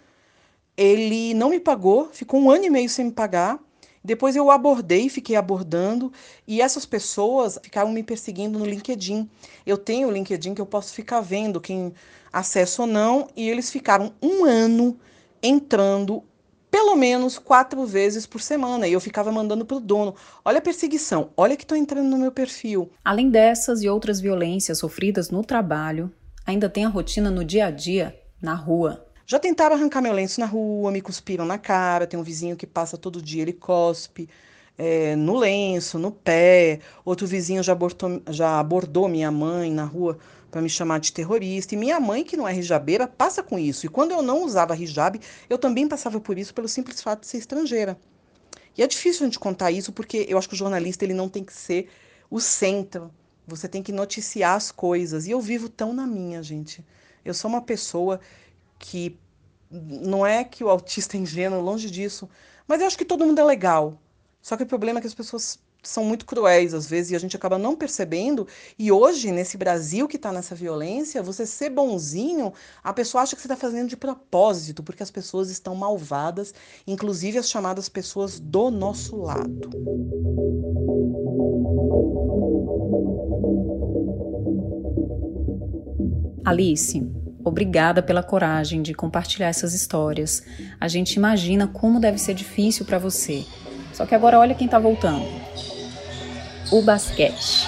Ele 0.76 1.34
não 1.34 1.50
me 1.50 1.58
pagou, 1.58 2.10
ficou 2.12 2.38
um 2.38 2.48
ano 2.48 2.66
e 2.66 2.70
meio 2.70 2.88
sem 2.88 3.06
me 3.06 3.12
pagar. 3.12 3.58
Depois 4.04 4.36
eu 4.36 4.50
abordei, 4.50 5.08
fiquei 5.08 5.34
abordando, 5.34 6.12
e 6.46 6.60
essas 6.60 6.84
pessoas 6.84 7.58
ficaram 7.62 7.90
me 7.90 8.02
perseguindo 8.02 8.58
no 8.58 8.66
LinkedIn. 8.66 9.30
Eu 9.64 9.78
tenho 9.78 10.08
o 10.08 10.10
LinkedIn 10.10 10.52
que 10.52 10.60
eu 10.60 10.66
posso 10.66 10.92
ficar 10.92 11.22
vendo 11.22 11.58
quem 11.58 11.94
acessa 12.30 12.82
ou 12.82 12.88
não, 12.88 13.28
e 13.34 13.48
eles 13.48 13.70
ficaram 13.70 14.12
um 14.20 14.44
ano 14.44 14.98
entrando 15.42 16.22
pelo 16.70 16.96
menos 16.96 17.38
quatro 17.38 17.86
vezes 17.86 18.26
por 18.26 18.42
semana. 18.42 18.86
E 18.86 18.92
eu 18.92 19.00
ficava 19.00 19.32
mandando 19.32 19.64
pro 19.64 19.80
dono: 19.80 20.14
olha 20.44 20.58
a 20.58 20.62
perseguição, 20.62 21.30
olha 21.34 21.56
que 21.56 21.64
estou 21.64 21.78
entrando 21.78 22.08
no 22.08 22.18
meu 22.18 22.32
perfil. 22.32 22.90
Além 23.02 23.30
dessas 23.30 23.82
e 23.82 23.88
outras 23.88 24.20
violências 24.20 24.78
sofridas 24.80 25.30
no 25.30 25.42
trabalho, 25.42 26.12
ainda 26.44 26.68
tem 26.68 26.84
a 26.84 26.88
rotina 26.88 27.30
no 27.30 27.44
dia 27.44 27.66
a 27.66 27.70
dia, 27.70 28.20
na 28.42 28.54
rua. 28.54 29.06
Já 29.26 29.38
tentaram 29.38 29.74
arrancar 29.74 30.02
meu 30.02 30.12
lenço 30.12 30.38
na 30.38 30.46
rua, 30.46 30.90
me 30.90 31.00
cuspiram 31.00 31.46
na 31.46 31.56
cara, 31.58 32.06
tem 32.06 32.18
um 32.20 32.22
vizinho 32.22 32.56
que 32.56 32.66
passa 32.66 32.98
todo 32.98 33.22
dia, 33.22 33.42
ele 33.42 33.52
cospe. 33.54 34.28
É, 34.76 35.14
no 35.16 35.36
lenço, 35.36 35.98
no 35.98 36.10
pé. 36.10 36.80
Outro 37.04 37.26
vizinho 37.26 37.62
já 37.62 37.72
abordou, 37.72 38.22
já 38.28 38.58
abordou 38.58 39.08
minha 39.08 39.30
mãe 39.30 39.70
na 39.70 39.84
rua 39.84 40.18
para 40.50 40.60
me 40.60 40.68
chamar 40.68 41.00
de 41.00 41.12
terrorista. 41.12 41.74
E 41.74 41.78
minha 41.78 41.98
mãe, 41.98 42.22
que 42.22 42.36
não 42.36 42.46
é 42.46 42.54
hijabeira, 42.56 43.06
passa 43.06 43.42
com 43.42 43.58
isso. 43.58 43.86
E 43.86 43.88
quando 43.88 44.12
eu 44.12 44.20
não 44.20 44.44
usava 44.44 44.76
hijab, 44.76 45.20
eu 45.48 45.58
também 45.58 45.88
passava 45.88 46.20
por 46.20 46.38
isso 46.38 46.52
pelo 46.52 46.68
simples 46.68 47.00
fato 47.00 47.20
de 47.20 47.28
ser 47.28 47.38
estrangeira. 47.38 47.98
E 48.76 48.82
é 48.82 48.86
difícil 48.86 49.22
a 49.22 49.26
gente 49.26 49.38
contar 49.38 49.70
isso 49.70 49.92
porque 49.92 50.26
eu 50.28 50.36
acho 50.36 50.48
que 50.48 50.54
o 50.54 50.58
jornalista 50.58 51.04
ele 51.04 51.14
não 51.14 51.28
tem 51.28 51.44
que 51.44 51.52
ser 51.52 51.88
o 52.30 52.40
centro. 52.40 53.10
Você 53.46 53.68
tem 53.68 53.82
que 53.82 53.92
noticiar 53.92 54.54
as 54.56 54.70
coisas. 54.70 55.26
E 55.26 55.30
eu 55.30 55.40
vivo 55.40 55.68
tão 55.68 55.92
na 55.92 56.06
minha, 56.06 56.42
gente. 56.42 56.84
Eu 57.24 57.32
sou 57.32 57.48
uma 57.48 57.62
pessoa 57.62 58.20
que 58.84 59.18
não 59.70 60.26
é 60.26 60.44
que 60.44 60.62
o 60.62 60.68
autista 60.68 61.16
é 61.16 61.20
ingênuo, 61.20 61.60
longe 61.60 61.90
disso, 61.90 62.28
mas 62.68 62.80
eu 62.80 62.86
acho 62.86 62.98
que 62.98 63.04
todo 63.04 63.24
mundo 63.24 63.40
é 63.40 63.44
legal. 63.44 63.98
Só 64.42 64.58
que 64.58 64.62
o 64.62 64.66
problema 64.66 64.98
é 64.98 65.00
que 65.00 65.06
as 65.06 65.14
pessoas 65.14 65.58
são 65.82 66.04
muito 66.04 66.26
cruéis 66.26 66.72
às 66.74 66.86
vezes 66.86 67.12
e 67.12 67.16
a 67.16 67.18
gente 67.18 67.34
acaba 67.34 67.56
não 67.58 67.74
percebendo. 67.74 68.46
E 68.78 68.92
hoje, 68.92 69.32
nesse 69.32 69.56
Brasil 69.56 70.06
que 70.06 70.16
está 70.16 70.30
nessa 70.30 70.54
violência, 70.54 71.22
você 71.22 71.46
ser 71.46 71.70
bonzinho, 71.70 72.52
a 72.82 72.92
pessoa 72.92 73.22
acha 73.22 73.34
que 73.34 73.40
você 73.40 73.48
está 73.48 73.56
fazendo 73.56 73.88
de 73.88 73.96
propósito, 73.96 74.82
porque 74.82 75.02
as 75.02 75.10
pessoas 75.10 75.48
estão 75.50 75.74
malvadas, 75.74 76.52
inclusive 76.86 77.38
as 77.38 77.48
chamadas 77.48 77.88
pessoas 77.88 78.38
do 78.38 78.70
nosso 78.70 79.16
lado. 79.16 79.70
Alice, 86.44 87.02
Obrigada 87.44 88.02
pela 88.02 88.22
coragem 88.22 88.80
de 88.80 88.94
compartilhar 88.94 89.48
essas 89.48 89.74
histórias. 89.74 90.42
A 90.80 90.88
gente 90.88 91.14
imagina 91.14 91.66
como 91.66 92.00
deve 92.00 92.16
ser 92.16 92.32
difícil 92.32 92.86
para 92.86 92.98
você. 92.98 93.44
Só 93.92 94.06
que 94.06 94.14
agora 94.14 94.38
olha 94.38 94.54
quem 94.54 94.64
está 94.64 94.78
voltando. 94.78 95.26
O 96.72 96.80
basquete. 96.80 97.66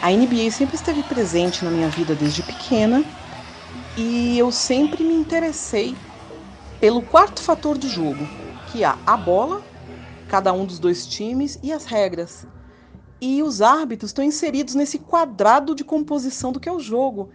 A 0.00 0.10
NBA 0.12 0.50
sempre 0.52 0.76
esteve 0.76 1.02
presente 1.02 1.64
na 1.64 1.70
minha 1.70 1.88
vida 1.88 2.14
desde 2.14 2.42
pequena 2.42 3.04
e 3.96 4.38
eu 4.38 4.50
sempre 4.50 5.04
me 5.04 5.12
interessei 5.12 5.94
pelo 6.80 7.02
quarto 7.02 7.42
fator 7.42 7.76
do 7.76 7.86
jogo, 7.86 8.26
que 8.72 8.82
é 8.82 8.94
a 9.06 9.16
bola, 9.16 9.62
cada 10.28 10.50
um 10.50 10.64
dos 10.64 10.78
dois 10.78 11.06
times 11.06 11.58
e 11.62 11.70
as 11.72 11.84
regras. 11.84 12.46
E 13.20 13.42
os 13.42 13.60
árbitros 13.60 14.08
estão 14.10 14.24
inseridos 14.24 14.74
nesse 14.74 14.98
quadrado 14.98 15.74
de 15.74 15.84
composição 15.84 16.50
do 16.50 16.58
que 16.58 16.70
é 16.70 16.72
o 16.72 16.80
jogo. 16.80 17.28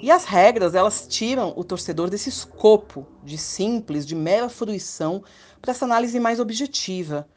E 0.00 0.08
as 0.08 0.24
regras, 0.24 0.76
elas 0.76 1.04
tiram 1.08 1.52
o 1.56 1.64
torcedor 1.64 2.08
desse 2.08 2.28
escopo 2.28 3.04
de 3.24 3.36
simples, 3.36 4.06
de 4.06 4.14
mera 4.14 4.48
fruição, 4.48 5.24
para 5.60 5.72
essa 5.72 5.84
análise 5.84 6.20
mais 6.20 6.38
objetiva. 6.38 7.28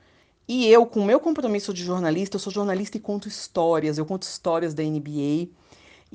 E 0.47 0.67
eu, 0.67 0.85
com 0.85 0.99
o 0.99 1.05
meu 1.05 1.19
compromisso 1.19 1.73
de 1.73 1.83
jornalista, 1.83 2.35
eu 2.35 2.39
sou 2.39 2.53
jornalista 2.53 2.97
e 2.97 2.99
conto 2.99 3.27
histórias, 3.27 3.97
eu 3.97 4.05
conto 4.05 4.21
histórias 4.21 4.73
da 4.73 4.83
NBA 4.83 5.49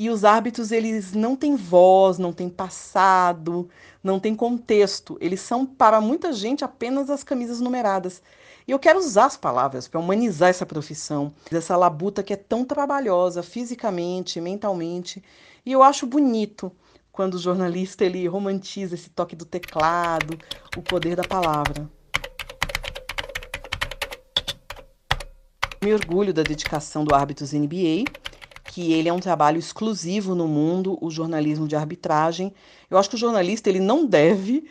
e 0.00 0.08
os 0.10 0.24
árbitros, 0.24 0.70
eles 0.70 1.12
não 1.12 1.34
têm 1.34 1.56
voz, 1.56 2.18
não 2.18 2.32
têm 2.32 2.48
passado, 2.48 3.68
não 4.00 4.20
têm 4.20 4.32
contexto. 4.32 5.18
Eles 5.20 5.40
são, 5.40 5.66
para 5.66 6.00
muita 6.00 6.32
gente, 6.32 6.64
apenas 6.64 7.10
as 7.10 7.24
camisas 7.24 7.60
numeradas. 7.60 8.22
E 8.64 8.70
eu 8.70 8.78
quero 8.78 9.00
usar 9.00 9.24
as 9.24 9.36
palavras 9.36 9.88
para 9.88 9.98
humanizar 9.98 10.50
essa 10.50 10.64
profissão, 10.64 11.32
essa 11.50 11.76
labuta 11.76 12.22
que 12.22 12.32
é 12.32 12.36
tão 12.36 12.64
trabalhosa 12.64 13.42
fisicamente, 13.42 14.40
mentalmente. 14.40 15.20
E 15.66 15.72
eu 15.72 15.82
acho 15.82 16.06
bonito 16.06 16.70
quando 17.10 17.34
o 17.34 17.38
jornalista 17.38 18.04
ele 18.04 18.24
romantiza 18.28 18.94
esse 18.94 19.10
toque 19.10 19.34
do 19.34 19.44
teclado, 19.44 20.38
o 20.76 20.80
poder 20.80 21.16
da 21.16 21.24
palavra. 21.24 21.90
Me 25.82 25.92
orgulho 25.92 26.32
da 26.32 26.44
dedicação 26.44 27.04
do 27.04 27.12
Árbitros 27.12 27.52
NBA 27.52 28.04
que 28.68 28.92
ele 28.92 29.08
é 29.08 29.12
um 29.12 29.18
trabalho 29.18 29.58
exclusivo 29.58 30.34
no 30.34 30.46
mundo, 30.46 30.98
o 31.00 31.10
jornalismo 31.10 31.66
de 31.66 31.75
arbitragem. 31.75 32.52
Eu 32.90 32.98
acho 32.98 33.08
que 33.08 33.16
o 33.16 33.18
jornalista 33.18 33.70
ele 33.70 33.80
não 33.80 34.04
deve 34.04 34.68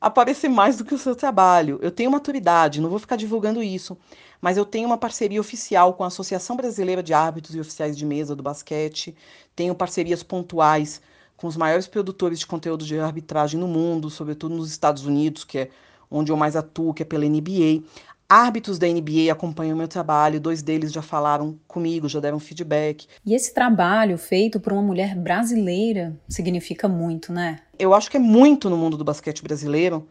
aparecer 0.00 0.48
mais 0.48 0.76
do 0.76 0.84
que 0.84 0.94
o 0.94 0.98
seu 0.98 1.16
trabalho. 1.16 1.78
Eu 1.82 1.90
tenho 1.90 2.12
maturidade, 2.12 2.80
não 2.80 2.88
vou 2.88 3.00
ficar 3.00 3.16
divulgando 3.16 3.60
isso, 3.60 3.98
mas 4.40 4.56
eu 4.56 4.64
tenho 4.64 4.86
uma 4.86 4.96
parceria 4.96 5.40
oficial 5.40 5.94
com 5.94 6.04
a 6.04 6.06
Associação 6.06 6.56
Brasileira 6.56 7.02
de 7.02 7.12
Árbitros 7.12 7.56
e 7.56 7.60
Oficiais 7.60 7.98
de 7.98 8.06
Mesa 8.06 8.36
do 8.36 8.42
Basquete, 8.42 9.16
tenho 9.56 9.74
parcerias 9.74 10.22
pontuais 10.22 11.02
com 11.36 11.48
os 11.48 11.56
maiores 11.56 11.88
produtores 11.88 12.38
de 12.38 12.46
conteúdo 12.46 12.84
de 12.84 13.00
arbitragem 13.00 13.58
no 13.58 13.66
mundo, 13.66 14.08
sobretudo 14.10 14.54
nos 14.54 14.70
Estados 14.70 15.04
Unidos, 15.04 15.42
que 15.42 15.58
é 15.58 15.70
onde 16.08 16.30
eu 16.30 16.36
mais 16.36 16.54
atuo, 16.54 16.94
que 16.94 17.02
é 17.02 17.04
pela 17.04 17.24
NBA. 17.24 17.82
Árbitros 18.30 18.78
da 18.78 18.86
NBA 18.86 19.32
acompanham 19.32 19.74
o 19.74 19.76
meu 19.76 19.88
trabalho, 19.88 20.40
dois 20.40 20.62
deles 20.62 20.92
já 20.92 21.02
falaram 21.02 21.58
comigo, 21.66 22.08
já 22.08 22.20
deram 22.20 22.38
feedback. 22.38 23.08
E 23.26 23.34
esse 23.34 23.52
trabalho 23.52 24.16
feito 24.16 24.60
por 24.60 24.72
uma 24.72 24.82
mulher 24.82 25.16
brasileira 25.16 26.16
significa 26.28 26.86
muito, 26.86 27.32
né? 27.32 27.58
Eu 27.76 27.92
acho 27.92 28.08
que 28.08 28.16
é 28.16 28.20
muito 28.20 28.70
no 28.70 28.76
mundo 28.76 28.96
do 28.96 29.02
basquete 29.02 29.42
brasileiro, 29.42 30.06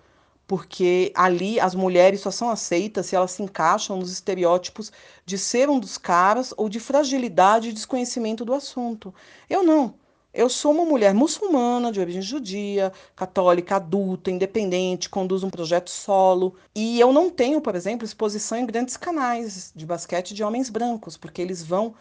porque 0.46 1.14
ali 1.16 1.62
as 1.62 1.74
mulheres 1.74 2.20
só 2.20 2.30
são 2.30 2.50
aceitas 2.50 3.06
se 3.06 3.16
elas 3.16 3.32
se 3.32 3.42
encaixam 3.42 3.98
nos 3.98 4.12
estereótipos 4.12 4.92
de 5.26 5.38
ser 5.38 5.70
um 5.70 5.80
dos 5.80 5.98
caras 5.98 6.54
ou 6.58 6.68
de 6.68 6.82
fragilidade 6.82 7.70
e 7.70 7.74
desconhecimento 7.74 8.44
do 8.44 8.54
assunto. 8.54 9.14
Eu 9.50 9.64
não. 9.64 9.94
Eu 10.32 10.48
sou 10.48 10.72
uma 10.72 10.86
mulher 10.86 11.14
muçulmana, 11.14 11.92
de 11.92 12.00
origem 12.00 12.22
judia, 12.22 12.94
católica, 13.16 13.78
adulta, 13.78 14.30
independente, 14.30 15.10
conduzo 15.10 15.48
um 15.48 15.50
projeto 15.50 15.90
solo. 15.90 16.56
E 16.76 17.00
eu 17.00 17.12
não 17.12 17.32
tenho, 17.32 17.60
por 17.60 17.76
exemplo, 17.76 18.06
exposição 18.06 18.58
em 18.58 18.66
grandes 18.66 18.96
canais 18.96 19.72
de 19.76 19.86
basquete 19.88 20.36
de 20.36 20.44
homens 20.44 20.70
brancos, 20.70 21.18
porque 21.18 21.42
eles 21.42 21.64
vão 21.64 21.96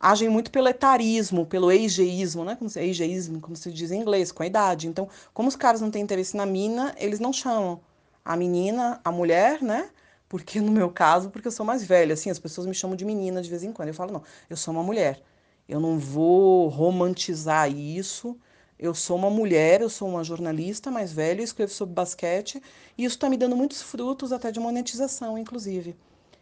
agem 0.00 0.28
muito 0.28 0.50
pelo 0.50 0.68
etarismo, 0.68 1.46
pelo 1.46 1.70
eigeísmo, 1.70 2.44
né? 2.44 2.56
Como 2.56 2.68
se, 2.70 2.78
eigeísmo, 2.80 3.40
como 3.40 3.56
se 3.56 3.70
diz 3.70 3.90
em 3.90 4.00
inglês, 4.00 4.32
com 4.32 4.42
a 4.42 4.46
idade. 4.46 4.88
Então, 4.88 5.08
como 5.32 5.48
os 5.48 5.56
caras 5.56 5.80
não 5.80 5.90
têm 5.90 6.02
interesse 6.02 6.36
na 6.36 6.46
mina, 6.46 6.94
eles 6.98 7.20
não 7.20 7.32
chamam 7.32 7.80
a 8.24 8.36
menina, 8.36 9.00
a 9.04 9.12
mulher, 9.12 9.62
né? 9.62 9.90
Porque 10.28 10.60
no 10.60 10.72
meu 10.72 10.90
caso, 10.90 11.30
porque 11.30 11.48
eu 11.48 11.52
sou 11.52 11.64
mais 11.64 11.84
velha, 11.84 12.14
assim, 12.14 12.30
as 12.30 12.38
pessoas 12.38 12.66
me 12.66 12.74
chamam 12.74 12.96
de 12.96 13.04
menina 13.04 13.40
de 13.42 13.48
vez 13.48 13.62
em 13.62 13.72
quando. 13.72 13.88
Eu 13.88 13.94
falo, 13.94 14.12
não, 14.12 14.22
eu 14.48 14.56
sou 14.56 14.72
uma 14.74 14.82
mulher. 14.82 15.22
Eu 15.68 15.80
não 15.80 15.98
vou 15.98 16.68
romantizar 16.68 17.70
isso. 17.70 18.36
Eu 18.78 18.94
sou 18.94 19.16
uma 19.16 19.30
mulher, 19.30 19.80
eu 19.80 19.88
sou 19.88 20.08
uma 20.08 20.22
jornalista 20.22 20.90
mais 20.90 21.12
velha, 21.12 21.42
escrevo 21.42 21.72
sobre 21.72 21.94
basquete 21.94 22.62
e 22.98 23.04
isso 23.04 23.16
está 23.16 23.30
me 23.30 23.36
dando 23.36 23.56
muitos 23.56 23.80
frutos, 23.80 24.32
até 24.32 24.50
de 24.50 24.60
monetização, 24.60 25.38
inclusive. 25.38 25.96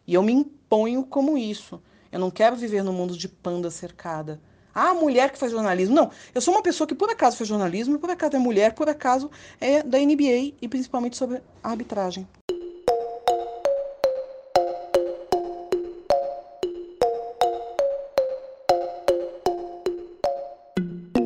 E 0.06 0.14
eu 0.14 0.22
me 0.22 0.32
imponho 0.32 1.04
como 1.04 1.38
isso. 1.38 1.80
Eu 2.10 2.18
não 2.18 2.30
quero 2.30 2.56
viver 2.56 2.82
no 2.82 2.92
mundo 2.92 3.16
de 3.16 3.28
panda 3.28 3.70
cercada. 3.70 4.40
Ah, 4.74 4.94
mulher 4.94 5.30
que 5.30 5.38
faz 5.38 5.52
jornalismo. 5.52 5.94
Não, 5.94 6.10
eu 6.34 6.40
sou 6.40 6.54
uma 6.54 6.62
pessoa 6.62 6.86
que 6.86 6.94
por 6.94 7.10
acaso 7.10 7.36
faz 7.36 7.46
jornalismo, 7.48 7.98
por 7.98 8.10
acaso 8.10 8.36
é 8.36 8.38
mulher, 8.38 8.74
por 8.74 8.88
acaso 8.88 9.30
é 9.60 9.82
da 9.82 9.98
NBA 9.98 10.54
e 10.60 10.68
principalmente 10.68 11.16
sobre 11.16 11.42
arbitragem. 11.62 12.26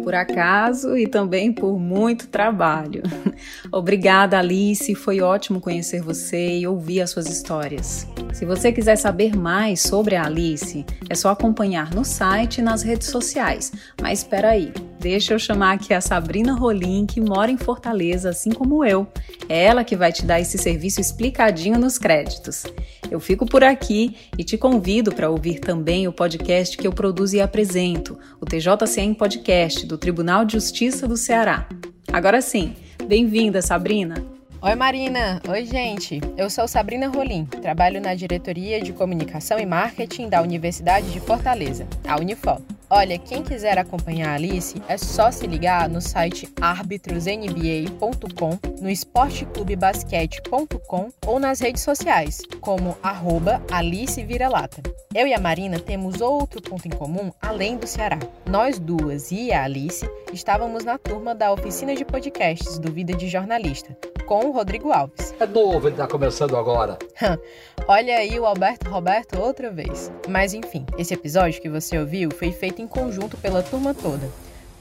Por 0.07 0.15
acaso 0.15 0.97
e 0.97 1.09
também 1.09 1.53
por 1.53 1.81
muito 1.81 2.29
trabalho. 2.29 3.03
Obrigada, 3.73 4.39
Alice, 4.39 4.95
foi 4.95 5.21
ótimo 5.21 5.61
conhecer 5.61 6.01
você 6.01 6.59
e 6.59 6.65
ouvir 6.65 7.01
as 7.01 7.11
suas 7.11 7.29
histórias. 7.29 8.07
Se 8.33 8.45
você 8.45 8.71
quiser 8.71 8.95
saber 8.95 9.37
mais 9.37 9.81
sobre 9.81 10.15
a 10.15 10.25
Alice, 10.25 10.87
é 11.11 11.15
só 11.17 11.31
acompanhar 11.31 11.93
no 11.93 12.05
site 12.05 12.59
e 12.59 12.63
nas 12.63 12.85
redes 12.85 13.09
sociais. 13.09 13.73
Mas 14.01 14.21
espera 14.21 14.51
aí, 14.51 14.73
Deixa 15.09 15.35
eu 15.35 15.39
chamar 15.39 15.75
aqui 15.75 15.95
a 15.95 16.01
Sabrina 16.01 16.53
Rolim, 16.53 17.07
que 17.07 17.21
mora 17.21 17.49
em 17.49 17.57
Fortaleza, 17.57 18.31
assim 18.31 18.51
como 18.51 18.85
eu. 18.85 19.07
É 19.49 19.63
ela 19.63 19.85
que 19.85 19.95
vai 19.95 20.11
te 20.11 20.27
dar 20.27 20.41
esse 20.41 20.59
serviço 20.59 21.01
explicadinho 21.01 21.79
nos 21.79 21.97
créditos. 21.97 22.65
Eu 23.09 23.21
fico 23.21 23.47
por 23.47 23.63
aqui 23.63 24.17
e 24.37 24.43
te 24.43 24.59
convido 24.59 25.15
para 25.15 25.31
ouvir 25.31 25.61
também 25.61 26.09
o 26.09 26.13
podcast 26.13 26.77
que 26.77 26.89
eu 26.89 26.93
produzo 26.93 27.37
e 27.37 27.41
apresento, 27.41 28.19
o 28.41 28.45
TJCM 28.45 29.15
Podcast, 29.15 29.87
do 29.87 29.97
Tribunal 29.97 30.45
de 30.45 30.55
Justiça 30.55 31.07
do 31.07 31.17
Ceará. 31.17 31.69
Agora 32.13 32.41
sim, 32.41 32.75
bem-vinda, 33.07 33.63
Sabrina! 33.63 34.36
Oi 34.63 34.75
Marina, 34.75 35.43
oi 35.49 35.67
gente. 35.67 36.19
Eu 36.37 36.49
sou 36.49 36.67
Sabrina 36.67 37.09
Rolim, 37.09 37.45
trabalho 37.45 38.01
na 38.01 38.15
diretoria 38.15 38.81
de 38.81 38.91
comunicação 38.91 39.59
e 39.59 39.67
marketing 39.67 40.31
da 40.31 40.41
Universidade 40.41 41.13
de 41.13 41.21
Fortaleza, 41.21 41.87
a 42.09 42.17
Unifol. 42.17 42.63
Olha, 42.89 43.19
quem 43.19 43.43
quiser 43.43 43.77
acompanhar 43.79 44.31
a 44.31 44.35
Alice 44.35 44.81
é 44.89 44.97
só 44.97 45.31
se 45.31 45.47
ligar 45.47 45.91
no 45.91 46.01
site 46.01 46.49
arbitrosnba.com, 46.61 48.59
no 48.81 48.89
esporteclubebasquete.com 48.89 51.11
ou 51.27 51.39
nas 51.39 51.61
redes 51.61 51.83
sociais, 51.83 52.41
como 52.61 52.97
arroba 53.03 53.63
Alice 53.71 54.25
Vira-Lata. 54.25 54.81
Eu 55.15 55.27
e 55.27 55.35
a 55.35 55.41
Marina 55.41 55.79
temos 55.79 56.23
outro 56.23 56.63
ponto 56.63 56.89
em 56.89 56.93
comum 56.93 57.31
além 57.43 57.77
do 57.77 57.87
Ceará. 57.87 58.19
Nós 58.49 58.79
duas 58.79 59.31
e 59.31 59.53
a 59.53 59.65
Alice 59.65 60.09
estávamos 60.33 60.83
na 60.85 60.97
turma 60.97 61.35
da 61.35 61.53
oficina 61.53 61.95
de 61.95 62.03
podcasts 62.05 62.79
do 62.79 62.91
Vida 62.93 63.13
de 63.15 63.29
Jornalista, 63.29 63.95
com 64.27 64.47
o 64.47 64.51
Rodrigo 64.51 64.93
Alves. 64.93 65.33
É 65.39 65.47
novo, 65.47 65.87
ele 65.87 65.95
está 65.95 66.07
começando 66.07 66.57
agora. 66.57 66.99
Olha 67.87 68.19
aí 68.19 68.39
o 68.39 68.45
Alberto 68.45 68.91
Roberto 68.91 69.39
outra 69.39 69.71
vez. 69.71 70.11
Mas 70.29 70.53
enfim, 70.53 70.85
esse 70.99 71.15
episódio 71.15 71.63
que 71.63 71.69
você 71.71 71.97
ouviu 71.99 72.31
foi 72.33 72.51
feito 72.53 72.83
em 72.83 72.89
conjunto 72.89 73.37
pela 73.37 73.63
turma 73.63 73.95
toda. 73.95 74.29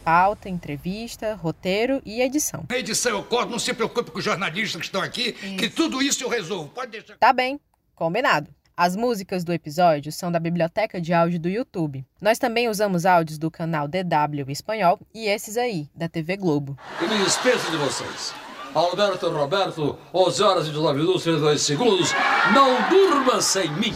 Pauta, 0.04 0.50
entrevista, 0.50 1.36
roteiro 1.36 2.02
e 2.06 2.22
edição. 2.22 2.64
A 2.70 2.78
edição 2.78 3.12
eu 3.12 3.24
corto, 3.24 3.52
não 3.52 3.60
se 3.60 3.74
preocupe 3.74 4.12
com 4.12 4.20
os 4.20 4.26
jornalistas 4.26 4.82
que 4.82 4.88
estão 4.88 5.02
aqui, 5.02 5.36
isso. 5.42 5.58
que 5.58 5.70
tudo 5.70 6.02
isso 6.02 6.24
eu 6.24 6.30
resolvo. 6.30 6.70
Pode 6.70 6.92
deixar. 6.92 7.16
Tá 7.18 7.32
bem, 7.32 7.60
combinado. 7.96 8.50
As 8.78 8.96
músicas 8.96 9.44
do 9.44 9.54
episódio 9.54 10.12
são 10.12 10.32
da 10.32 10.40
biblioteca 10.40 11.00
de 11.00 11.14
áudio 11.14 11.40
do 11.40 11.48
YouTube. 11.50 12.06
Nós 12.22 12.38
também 12.38 12.68
usamos 12.68 13.06
áudios 13.06 13.38
do 13.38 13.50
canal 13.50 13.88
DW 13.88 14.50
Espanhol 14.50 15.00
e 15.14 15.28
esses 15.28 15.56
aí, 15.56 15.90
da 15.96 16.10
TV 16.10 16.36
Globo. 16.36 16.78
E 17.02 17.08
me 17.08 17.24
despeço 17.24 17.72
de 17.72 17.78
vocês. 17.78 18.45
Alberto 18.76 19.30
Roberto, 19.30 19.98
11 20.14 20.44
horas 20.44 20.68
e 20.68 20.70
19 20.72 21.00
minutos 21.00 21.22
e 21.22 21.30
32 21.30 21.62
segundos. 21.62 22.12
Não 22.54 22.90
durma 22.90 23.42
sem 23.42 23.72
mim. 23.72 23.94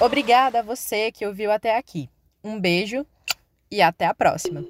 Obrigada 0.00 0.58
a 0.58 0.62
você 0.62 1.12
que 1.12 1.24
ouviu 1.24 1.52
até 1.52 1.78
aqui. 1.78 2.10
Um 2.42 2.60
beijo 2.60 3.06
e 3.70 3.80
até 3.80 4.04
a 4.06 4.12
próxima. 4.12 4.64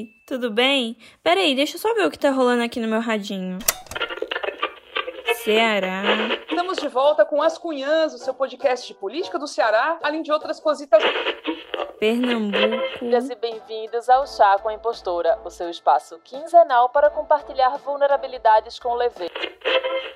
Oi, 0.00 0.08
tudo 0.26 0.50
bem? 0.50 0.96
Peraí, 1.22 1.54
deixa 1.54 1.76
eu 1.76 1.80
só 1.80 1.92
ver 1.92 2.06
o 2.06 2.10
que 2.10 2.18
tá 2.18 2.30
rolando 2.30 2.62
aqui 2.62 2.80
no 2.80 2.88
meu 2.88 3.00
radinho. 3.00 3.58
Ceará. 5.44 6.02
Estamos 6.48 6.78
de 6.78 6.88
volta 6.88 7.26
com 7.26 7.42
As 7.42 7.58
Cunhãs, 7.58 8.14
o 8.14 8.18
seu 8.18 8.32
podcast 8.32 8.88
de 8.88 8.94
política 8.94 9.38
do 9.38 9.46
Ceará, 9.46 9.98
além 10.02 10.22
de 10.22 10.32
outras 10.32 10.58
cositas. 10.58 11.02
Pernambuco. 11.98 12.82
E 13.02 13.34
bem-vindos 13.34 14.08
ao 14.08 14.26
Chá 14.26 14.58
com 14.58 14.70
a 14.70 14.72
Impostora, 14.72 15.38
o 15.44 15.50
seu 15.50 15.68
espaço 15.68 16.18
quinzenal 16.24 16.88
para 16.88 17.10
compartilhar 17.10 17.76
vulnerabilidades 17.76 18.78
com 18.78 18.94
leveza. 18.94 19.30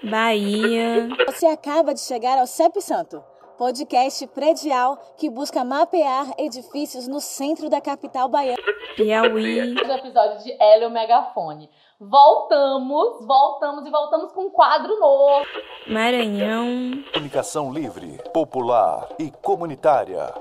Bahia. 0.02 1.08
Você 1.26 1.44
acaba 1.44 1.92
de 1.92 2.00
chegar 2.00 2.38
ao 2.38 2.46
CEP 2.46 2.80
Santo 2.80 3.22
podcast 3.56 4.26
predial 4.28 4.98
que 5.16 5.30
busca 5.30 5.64
mapear 5.64 6.26
edifícios 6.38 7.08
no 7.08 7.20
centro 7.20 7.68
da 7.68 7.80
capital 7.80 8.28
baiana. 8.28 8.58
Piauí. 8.96 9.74
O 9.74 9.92
episódio 9.92 10.42
de 10.44 10.56
Hélio 10.60 10.90
Megafone. 10.90 11.70
Voltamos, 11.98 13.24
voltamos 13.26 13.86
e 13.86 13.90
voltamos 13.90 14.32
com 14.32 14.42
um 14.42 14.50
quadro 14.50 14.98
novo. 14.98 15.46
Maranhão. 15.86 17.02
Comunicação 17.12 17.72
livre, 17.72 18.20
popular 18.32 19.08
e 19.18 19.30
comunitária. 19.30 20.32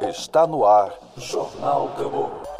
Está 0.00 0.46
no 0.46 0.64
ar. 0.64 0.94
Jornal 1.16 1.88
Caboclo. 1.96 2.55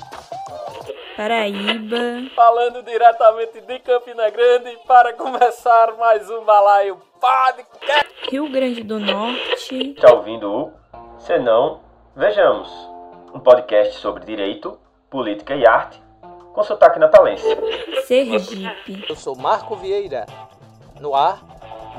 Paraíba. 1.17 2.31
Falando 2.35 2.83
diretamente 2.83 3.63
de 3.63 3.79
Campina 3.79 4.29
Grande 4.29 4.77
para 4.87 5.15
começar 5.15 5.97
mais 5.97 6.29
um 6.29 6.45
Balaio 6.45 6.99
Podcast. 7.19 8.07
Rio 8.31 8.51
Grande 8.51 8.83
do 8.83 9.01
Norte. 9.01 9.93
Está 9.93 10.13
ouvindo 10.13 10.53
o 10.53 10.73
Senão, 11.19 11.81
vejamos. 12.15 12.71
Um 13.33 13.41
podcast 13.41 13.95
sobre 13.95 14.27
direito, 14.27 14.79
política 15.09 15.57
e 15.57 15.67
arte 15.67 15.99
com 16.53 16.63
sotaque 16.63 16.99
natalense. 16.99 17.47
Sergipe. 18.05 19.07
Eu 19.09 19.17
sou 19.17 19.35
Marco 19.35 19.75
Vieira. 19.75 20.27
No 21.01 21.15
ar, 21.15 21.43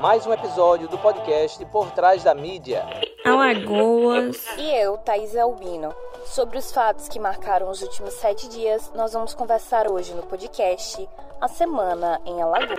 mais 0.00 0.26
um 0.28 0.32
episódio 0.32 0.86
do 0.86 0.96
podcast 0.96 1.64
Por 1.66 1.90
Trás 1.90 2.22
da 2.22 2.34
Mídia. 2.34 2.86
Alagoas. 3.24 4.46
E 4.56 4.74
eu, 4.76 4.96
Thaís 4.98 5.36
Albino. 5.36 5.92
Sobre 6.30 6.58
os 6.58 6.70
fatos 6.70 7.08
que 7.08 7.18
marcaram 7.18 7.70
os 7.70 7.80
últimos 7.80 8.12
sete 8.14 8.48
dias, 8.50 8.92
nós 8.94 9.14
vamos 9.14 9.34
conversar 9.34 9.90
hoje 9.90 10.14
no 10.14 10.22
podcast 10.22 11.08
A 11.40 11.48
Semana 11.48 12.20
em 12.26 12.40
Alagoas. 12.40 12.78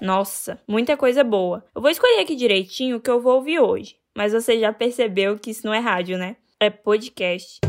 Nossa, 0.00 0.60
muita 0.66 0.96
coisa 0.96 1.24
boa. 1.24 1.64
Eu 1.74 1.82
vou 1.82 1.90
escolher 1.90 2.20
aqui 2.20 2.36
direitinho 2.36 2.96
o 2.96 3.00
que 3.00 3.10
eu 3.10 3.20
vou 3.20 3.34
ouvir 3.34 3.58
hoje. 3.58 3.96
Mas 4.16 4.32
você 4.32 4.60
já 4.60 4.72
percebeu 4.72 5.36
que 5.36 5.50
isso 5.50 5.66
não 5.66 5.74
é 5.74 5.80
rádio, 5.80 6.16
né? 6.16 6.36
É 6.60 6.70
podcast. 6.70 7.60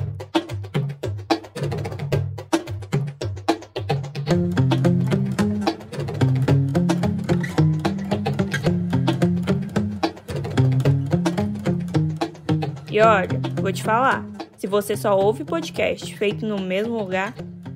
E 12.96 13.02
olha, 13.02 13.28
vou 13.62 13.74
te 13.74 13.84
falar, 13.84 14.26
se 14.56 14.68
você 14.68 14.96
só 14.96 15.20
ouve 15.20 15.44
podcast 15.44 16.16
feito 16.16 16.46
no 16.46 16.58
mesmo 16.62 16.98
lugar, 16.98 17.34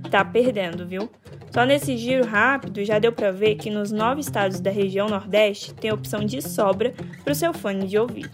tá 0.10 0.23
perdendo, 0.23 0.88
viu? 0.88 1.10
Só 1.51 1.65
nesse 1.65 1.97
giro 1.97 2.25
rápido 2.25 2.86
já 2.86 2.99
deu 2.99 3.12
para 3.12 3.29
ver 3.29 3.55
que 3.55 3.69
nos 3.69 3.91
nove 3.91 4.21
estados 4.21 4.62
da 4.62 4.71
região 4.71 5.10
Nordeste 5.10 5.73
tem 5.73 5.91
opção 5.91 6.23
de 6.23 6.41
sobra 6.41 6.93
para 7.21 7.34
o 7.34 7.36
seu 7.36 7.53
fone 7.53 7.86
de 7.86 7.97
ouvido. 7.97 8.32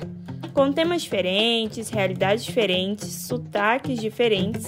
Com 0.54 0.72
temas 0.72 1.02
diferentes, 1.02 1.90
realidades 1.90 2.46
diferentes, 2.46 3.10
sotaques 3.10 4.00
diferentes. 4.00 4.68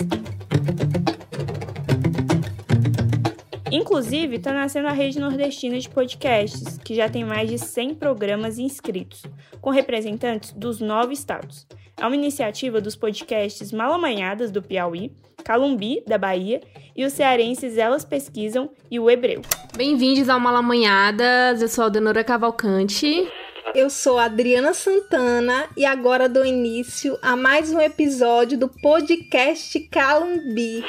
Inclusive, 3.78 4.38
está 4.38 4.52
nascendo 4.52 4.88
a 4.88 4.92
rede 4.92 5.20
nordestina 5.20 5.78
de 5.78 5.88
podcasts, 5.88 6.80
que 6.80 6.96
já 6.96 7.08
tem 7.08 7.24
mais 7.24 7.48
de 7.48 7.60
100 7.60 7.94
programas 7.94 8.58
inscritos, 8.58 9.22
com 9.62 9.70
representantes 9.70 10.52
dos 10.52 10.80
nove 10.80 11.13
estados. 11.13 11.68
É 11.96 12.04
uma 12.04 12.16
iniciativa 12.16 12.82
dos 12.82 12.96
podcasts 12.96 13.72
Malamanhadas, 13.72 14.50
do 14.50 14.63
Piauí, 14.63 15.12
Calumbi, 15.44 16.04
da 16.08 16.18
Bahia, 16.18 16.60
e 16.96 17.06
os 17.06 17.13
cearenses 17.13 17.78
Elas 17.78 18.04
Pesquisam 18.04 18.72
e 18.90 19.00
o 19.00 19.12
Hebreu. 19.12 19.44
Bem-vindos 19.76 20.28
ao 20.28 20.40
Malamanhadas, 20.40 21.62
eu 21.62 21.68
sou 21.68 21.84
a 21.84 21.90
Denora 21.90 22.24
Cavalcante. 22.24 23.32
Eu 23.75 23.89
sou 23.89 24.17
a 24.17 24.25
Adriana 24.25 24.73
Santana 24.73 25.67
e 25.75 25.86
agora 25.86 26.30
dou 26.30 26.45
início 26.45 27.17
a 27.21 27.36
mais 27.36 27.71
um 27.71 27.80
episódio 27.80 28.58
do 28.58 28.69
podcast 28.69 29.80
Calumbi. 29.91 30.84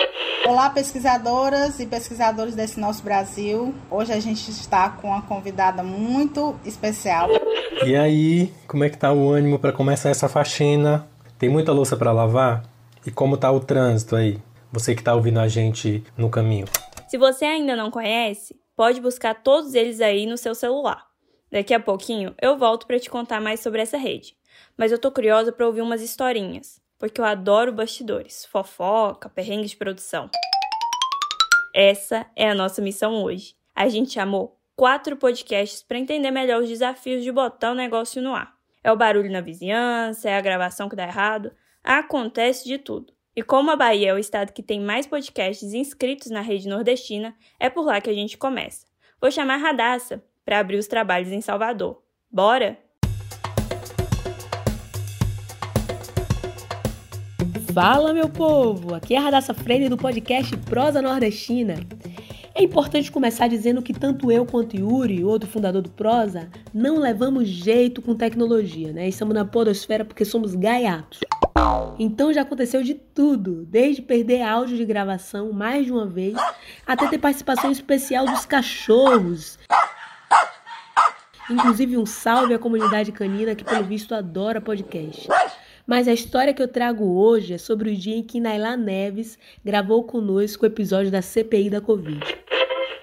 Olá, 0.47 0.71
pesquisadoras 0.71 1.81
e 1.81 1.87
pesquisadores 1.87 2.55
desse 2.55 2.79
nosso 2.79 3.03
Brasil. 3.03 3.75
Hoje 3.91 4.13
a 4.13 4.21
gente 4.21 4.51
está 4.51 4.91
com 4.91 5.09
uma 5.09 5.23
convidada 5.23 5.83
muito 5.83 6.59
especial. 6.65 7.29
E 7.85 7.97
aí, 7.97 8.53
como 8.67 8.85
é 8.85 8.89
que 8.89 8.97
tá 8.97 9.13
o 9.13 9.31
ânimo 9.31 9.59
para 9.59 9.73
começar 9.73 10.11
essa 10.11 10.29
faxina? 10.29 11.09
Tem 11.39 11.49
muita 11.49 11.73
louça 11.73 11.97
para 11.97 12.13
lavar? 12.13 12.63
E 13.05 13.11
como 13.11 13.37
tá 13.37 13.51
o 13.51 13.61
trânsito 13.61 14.17
aí? 14.17 14.39
Você 14.73 14.95
que 14.95 15.03
tá 15.03 15.15
ouvindo 15.15 15.41
a 15.41 15.49
gente 15.49 16.03
no 16.17 16.31
caminho. 16.31 16.67
Se 17.09 17.19
você 17.19 17.45
ainda 17.45 17.75
não 17.75 17.91
conhece, 17.91 18.55
pode 18.77 19.01
buscar 19.01 19.35
todos 19.35 19.75
eles 19.75 20.01
aí 20.01 20.27
no 20.27 20.37
seu 20.37 20.55
celular. 20.55 21.08
Daqui 21.51 21.73
a 21.73 21.81
pouquinho 21.81 22.35
eu 22.41 22.59
volto 22.59 22.87
para 22.87 22.99
te 22.99 23.09
contar 23.09 23.41
mais 23.41 23.61
sobre 23.61 23.81
essa 23.81 23.97
rede. 23.97 24.37
Mas 24.77 24.93
eu 24.93 24.99
tô 24.99 25.11
curiosa 25.11 25.51
para 25.51 25.67
ouvir 25.67 25.81
umas 25.81 26.03
historinhas, 26.03 26.81
porque 26.99 27.21
eu 27.21 27.25
adoro 27.25 27.73
bastidores, 27.73 28.45
fofoca, 28.45 29.29
perrengue 29.29 29.67
de 29.67 29.77
produção. 29.77 30.31
Essa 31.75 32.27
é 32.37 32.51
a 32.51 32.55
nossa 32.55 32.83
missão 32.83 33.23
hoje. 33.23 33.55
A 33.75 33.89
gente 33.89 34.13
chamou 34.13 34.59
quatro 34.77 35.17
podcasts 35.17 35.83
para 35.83 35.99
entender 35.99 36.31
melhor 36.31 36.63
os 36.63 36.69
desafios 36.69 37.23
de 37.23 37.33
botar 37.33 37.73
o 37.73 37.75
negócio 37.75 38.21
no 38.21 38.35
ar. 38.35 38.55
É 38.83 38.93
o 38.93 38.97
barulho 38.97 39.31
na 39.31 39.41
vizinhança, 39.41 40.29
é 40.29 40.37
a 40.37 40.41
gravação 40.41 40.89
que 40.89 40.97
dá 40.97 41.05
errado, 41.05 41.53
acontece 41.83 42.65
de 42.65 42.79
tudo. 42.79 43.13
E 43.35 43.43
como 43.43 43.71
a 43.71 43.77
Bahia 43.77 44.11
é 44.11 44.15
o 44.15 44.19
estado 44.19 44.53
que 44.53 44.63
tem 44.63 44.81
mais 44.81 45.07
podcasts 45.07 45.73
inscritos 45.73 46.31
na 46.31 46.41
rede 46.41 46.69
nordestina, 46.69 47.37
é 47.59 47.71
por 47.71 47.85
lá 47.85 48.01
que 48.01 48.11
a 48.11 48.15
gente 48.15 48.37
começa. 48.37 48.87
Vou 49.21 49.31
chamar 49.31 49.55
a 49.55 49.59
Radassa 49.59 50.23
para 50.49 50.61
abrir 50.61 50.79
os 50.79 50.87
trabalhos 50.87 51.31
em 51.31 51.43
Salvador. 51.43 52.01
Bora? 52.33 52.79
Fala, 57.75 58.15
meu 58.15 58.31
povo! 58.31 58.95
Aqui 58.95 59.15
é 59.15 59.19
a 59.19 59.21
Radassa 59.21 59.53
Freire 59.53 59.91
do 59.91 59.99
podcast 59.99 60.57
Prosa 60.57 61.03
Nordestina. 61.03 61.75
É 62.55 62.63
importante 62.63 63.13
começar 63.13 63.47
dizendo 63.47 63.83
que 63.83 63.93
tanto 63.93 64.33
eu 64.33 64.47
quanto 64.47 64.75
Yuri, 64.75 65.23
outro 65.23 65.51
fundador 65.51 65.83
do 65.83 65.91
Prosa, 65.91 66.49
não 66.73 66.99
levamos 66.99 67.47
jeito 67.47 68.01
com 68.01 68.15
tecnologia, 68.15 68.91
né? 68.91 69.07
Estamos 69.07 69.35
na 69.35 69.45
podosfera 69.45 70.03
porque 70.03 70.25
somos 70.25 70.55
gaiatos. 70.55 71.21
Então 71.99 72.33
já 72.33 72.41
aconteceu 72.41 72.83
de 72.83 72.95
tudo, 72.95 73.67
desde 73.67 74.01
perder 74.01 74.41
áudio 74.41 74.79
de 74.79 74.87
gravação 74.87 75.53
mais 75.53 75.85
de 75.85 75.93
uma 75.93 76.07
vez, 76.07 76.39
até 76.87 77.07
ter 77.07 77.19
participação 77.19 77.71
especial 77.71 78.25
dos 78.25 78.47
cachorros. 78.47 79.59
Inclusive 81.51 81.97
um 81.97 82.05
salve 82.05 82.53
à 82.53 82.59
comunidade 82.59 83.11
canina 83.11 83.55
que 83.55 83.65
pelo 83.65 83.85
visto 83.85 84.15
adora 84.15 84.61
podcast. 84.61 85.27
Mas 85.87 86.07
a 86.07 86.13
história 86.13 86.53
que 86.53 86.63
eu 86.63 86.69
trago 86.69 87.05
hoje 87.05 87.55
é 87.55 87.59
sobre 87.59 87.91
o 87.91 87.97
dia 87.97 88.15
em 88.15 88.23
que 88.23 88.39
Naila 88.39 88.77
Neves 88.77 89.39
gravou 89.65 90.05
conosco 90.05 90.65
o 90.65 90.67
episódio 90.67 91.11
da 91.11 91.23
CPI 91.23 91.71
da 91.71 91.81
Covid. 91.81 92.21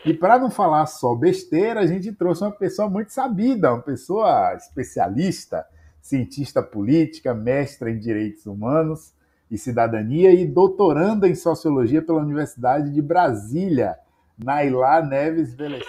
E 0.05 0.13
para 0.13 0.37
não 0.37 0.51
falar 0.51 0.85
só 0.85 1.15
besteira, 1.15 1.79
a 1.79 1.87
gente 1.87 2.11
trouxe 2.11 2.43
uma 2.43 2.51
pessoa 2.51 2.87
muito 2.87 3.11
sabida, 3.11 3.73
uma 3.73 3.81
pessoa 3.81 4.53
especialista, 4.53 5.65
cientista 5.99 6.61
política, 6.61 7.33
mestra 7.33 7.89
em 7.89 7.97
direitos 7.97 8.45
humanos 8.45 9.15
e 9.49 9.57
cidadania 9.57 10.31
e 10.31 10.45
doutoranda 10.45 11.27
em 11.27 11.33
sociologia 11.33 12.03
pela 12.03 12.21
Universidade 12.21 12.91
de 12.91 13.01
Brasília, 13.01 13.95
Naila 14.37 15.01
Neves 15.01 15.55
Veles. 15.55 15.83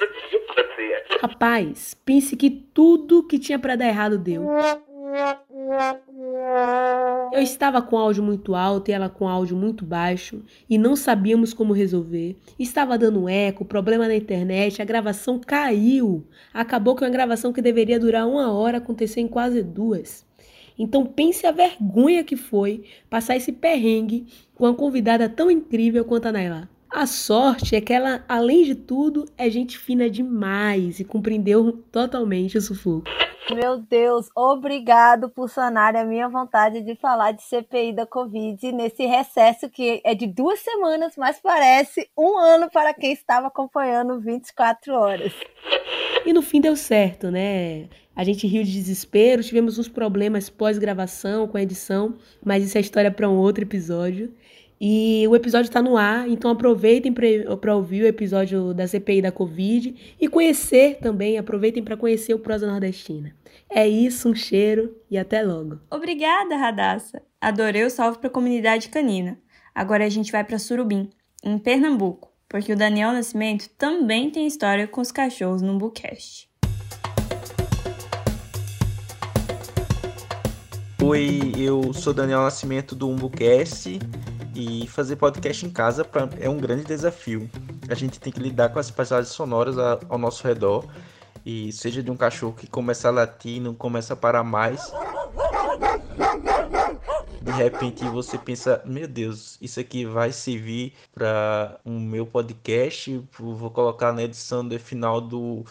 Rapaz, 1.21 1.97
pense 2.05 2.37
que 2.37 2.51
tudo 2.51 3.23
que 3.23 3.39
tinha 3.39 3.59
para 3.59 3.77
dar 3.77 3.87
errado 3.87 4.19
deu. 4.19 4.45
Eu 7.33 7.41
estava 7.41 7.83
com 7.83 7.97
áudio 7.97 8.23
muito 8.23 8.55
alto 8.55 8.91
e 8.91 8.93
ela 8.93 9.09
com 9.09 9.29
áudio 9.29 9.57
muito 9.57 9.85
baixo 9.85 10.43
e 10.69 10.79
não 10.79 10.95
sabíamos 10.95 11.53
como 11.53 11.73
resolver. 11.73 12.37
Estava 12.59 12.99
dando 12.99 13.29
eco, 13.29 13.65
problema 13.65 14.07
na 14.07 14.15
internet, 14.15 14.81
a 14.81 14.85
gravação 14.85 15.39
caiu. 15.39 16.25
Acabou 16.53 16.95
que 16.95 17.05
uma 17.05 17.11
gravação 17.11 17.53
que 17.53 17.63
deveria 17.63 17.99
durar 17.99 18.27
uma 18.27 18.53
hora 18.53 18.79
aconteceu 18.79 19.23
em 19.23 19.29
quase 19.29 19.63
duas. 19.63 20.27
Então 20.79 21.07
pense 21.07 21.47
a 21.47 21.53
vergonha 21.53 22.23
que 22.23 22.37
foi 22.37 22.85
passar 23.09 23.37
esse 23.37 23.53
perrengue 23.53 24.27
com 24.55 24.65
uma 24.65 24.75
convidada 24.75 25.29
tão 25.29 25.51
incrível 25.51 26.05
quanto 26.05 26.27
a 26.27 26.33
Naila. 26.33 26.76
A 26.97 27.05
sorte 27.05 27.77
é 27.77 27.81
que 27.83 27.93
ela, 27.93 28.25
além 28.27 28.65
de 28.65 28.75
tudo, 28.75 29.27
é 29.37 29.51
gente 29.51 29.77
fina 29.77 30.09
demais 30.09 30.99
e 30.99 31.05
compreendeu 31.05 31.85
totalmente 31.93 32.57
o 32.57 32.61
sufoco. 32.63 33.05
Meu 33.55 33.77
Deus, 33.77 34.31
obrigado 34.35 35.29
por 35.29 35.51
sanar 35.51 35.95
a 35.95 36.07
minha 36.07 36.27
vontade 36.27 36.81
de 36.81 36.95
falar 36.97 37.33
de 37.33 37.43
CPI 37.43 37.93
da 37.93 38.07
Covid 38.07 38.73
nesse 38.73 39.05
recesso 39.05 39.69
que 39.69 40.01
é 40.07 40.15
de 40.15 40.27
duas 40.27 40.61
semanas, 40.61 41.13
mas 41.19 41.39
parece 41.39 42.09
um 42.17 42.39
ano 42.39 42.71
para 42.71 42.95
quem 42.95 43.13
estava 43.13 43.49
acompanhando 43.49 44.19
24 44.19 44.95
horas. 44.95 45.35
E 46.25 46.33
no 46.33 46.41
fim 46.41 46.63
deu 46.63 46.77
certo, 46.77 47.31
né? 47.31 47.91
A 48.17 48.25
gente 48.25 48.47
riu 48.47 48.65
de 48.65 48.73
desespero, 48.73 49.45
tivemos 49.45 49.79
uns 49.79 49.87
problemas 49.87 50.49
pós-gravação 50.49 51.47
com 51.47 51.59
a 51.59 51.63
edição, 51.63 52.15
mas 52.43 52.65
isso 52.65 52.79
é 52.79 52.81
história 52.81 53.11
para 53.11 53.29
um 53.29 53.37
outro 53.37 53.65
episódio. 53.65 54.33
E 54.81 55.27
o 55.29 55.35
episódio 55.35 55.69
está 55.69 55.81
no 55.81 55.97
ar, 55.97 56.29
então 56.29 56.51
aproveitem 56.51 57.13
para 57.13 57.75
ouvir 57.75 58.03
o 58.03 58.07
episódio 58.07 58.75
da 58.75 58.87
CPI 58.87 59.23
da 59.23 59.33
Covid 59.33 60.17
e 60.21 60.29
conhecer 60.29 60.99
também, 60.99 61.39
aproveitem 61.39 61.83
para 61.83 61.97
conhecer 61.97 62.35
o 62.35 62.39
Prosa 62.39 62.67
Nordestina. 62.67 63.35
É 63.71 63.89
isso, 63.89 64.29
um 64.29 64.35
cheiro 64.35 64.95
e 65.11 65.17
até 65.17 65.43
logo. 65.43 65.79
Obrigada, 65.91 66.57
Radassa. 66.57 67.23
Adorei 67.41 67.85
o 67.85 67.91
salve 67.91 68.19
para 68.19 68.29
a 68.29 68.33
comunidade 68.33 68.91
canina. 68.91 69.39
Agora 69.75 70.05
a 70.05 70.09
gente 70.11 70.31
vai 70.31 70.45
para 70.45 70.59
Surubim, 70.59 71.11
em 71.43 71.59
Pernambuco, 71.59 72.31
porque 72.49 72.73
o 72.73 72.77
Daniel 72.77 73.13
Nascimento 73.13 73.69
também 73.79 74.31
tem 74.31 74.47
história 74.47 74.87
com 74.87 75.01
os 75.01 75.11
cachorros 75.11 75.63
no 75.63 75.79
Bucast. 75.79 76.51
Oi, 81.03 81.53
eu 81.57 81.93
sou 81.93 82.13
Daniel 82.13 82.43
Nascimento 82.43 82.95
do 82.95 83.09
UmbuCast 83.09 84.01
e 84.57 84.87
fazer 84.87 85.17
podcast 85.17 85.67
em 85.67 85.71
casa 85.71 86.03
pra, 86.03 86.27
é 86.41 86.49
um 86.49 86.57
grande 86.57 86.85
desafio. 86.85 87.49
A 87.91 87.95
gente 87.95 88.19
tem 88.19 88.33
que 88.33 88.41
lidar 88.41 88.71
com 88.71 88.79
as 88.79 88.91
paisagens 88.91 89.29
sonoras 89.29 89.77
ao 89.79 90.19
nosso 90.19 90.47
redor. 90.47 90.87
E 91.45 91.71
seja 91.73 92.03
de 92.03 92.11
um 92.11 92.17
cachorro 92.17 92.55
que 92.55 92.67
começa 92.67 93.07
a 93.07 93.11
latir, 93.11 93.61
não 93.61 93.75
começa 93.75 94.15
a 94.15 94.17
parar 94.17 94.43
mais. 94.43 94.91
De 97.43 97.53
repente 97.53 98.03
você 98.09 98.37
pensa, 98.39 98.83
meu 98.85 99.07
Deus, 99.07 99.59
isso 99.61 99.79
aqui 99.79 100.05
vai 100.05 100.33
servir 100.33 100.95
para 101.15 101.79
o 101.85 101.91
um 101.91 102.01
meu 102.01 102.27
podcast. 102.27 103.23
Vou 103.39 103.71
colocar 103.71 104.13
na 104.13 104.23
edição 104.23 104.67
do 104.67 104.77
final 104.81 105.21
do, 105.21 105.65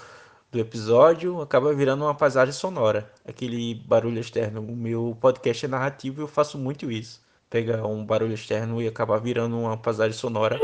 do 0.52 0.60
episódio. 0.60 1.42
Acaba 1.42 1.74
virando 1.74 2.06
uma 2.06 2.16
paisagem 2.16 2.54
sonora, 2.54 3.12
aquele 3.28 3.74
barulho 3.74 4.20
externo. 4.20 4.62
O 4.62 4.76
meu 4.76 5.18
podcast 5.20 5.66
é 5.66 5.70
narrativo 5.70 6.22
e 6.22 6.24
eu 6.24 6.28
faço 6.28 6.58
muito 6.58 6.90
isso 6.92 7.25
pegar 7.56 7.88
um 7.88 8.06
barulho 8.06 8.34
externo 8.34 8.82
e 8.82 8.88
acabar 8.90 9.18
virando 9.18 9.58
uma 9.58 9.78
paisagem 9.78 10.12
sonora. 10.12 10.60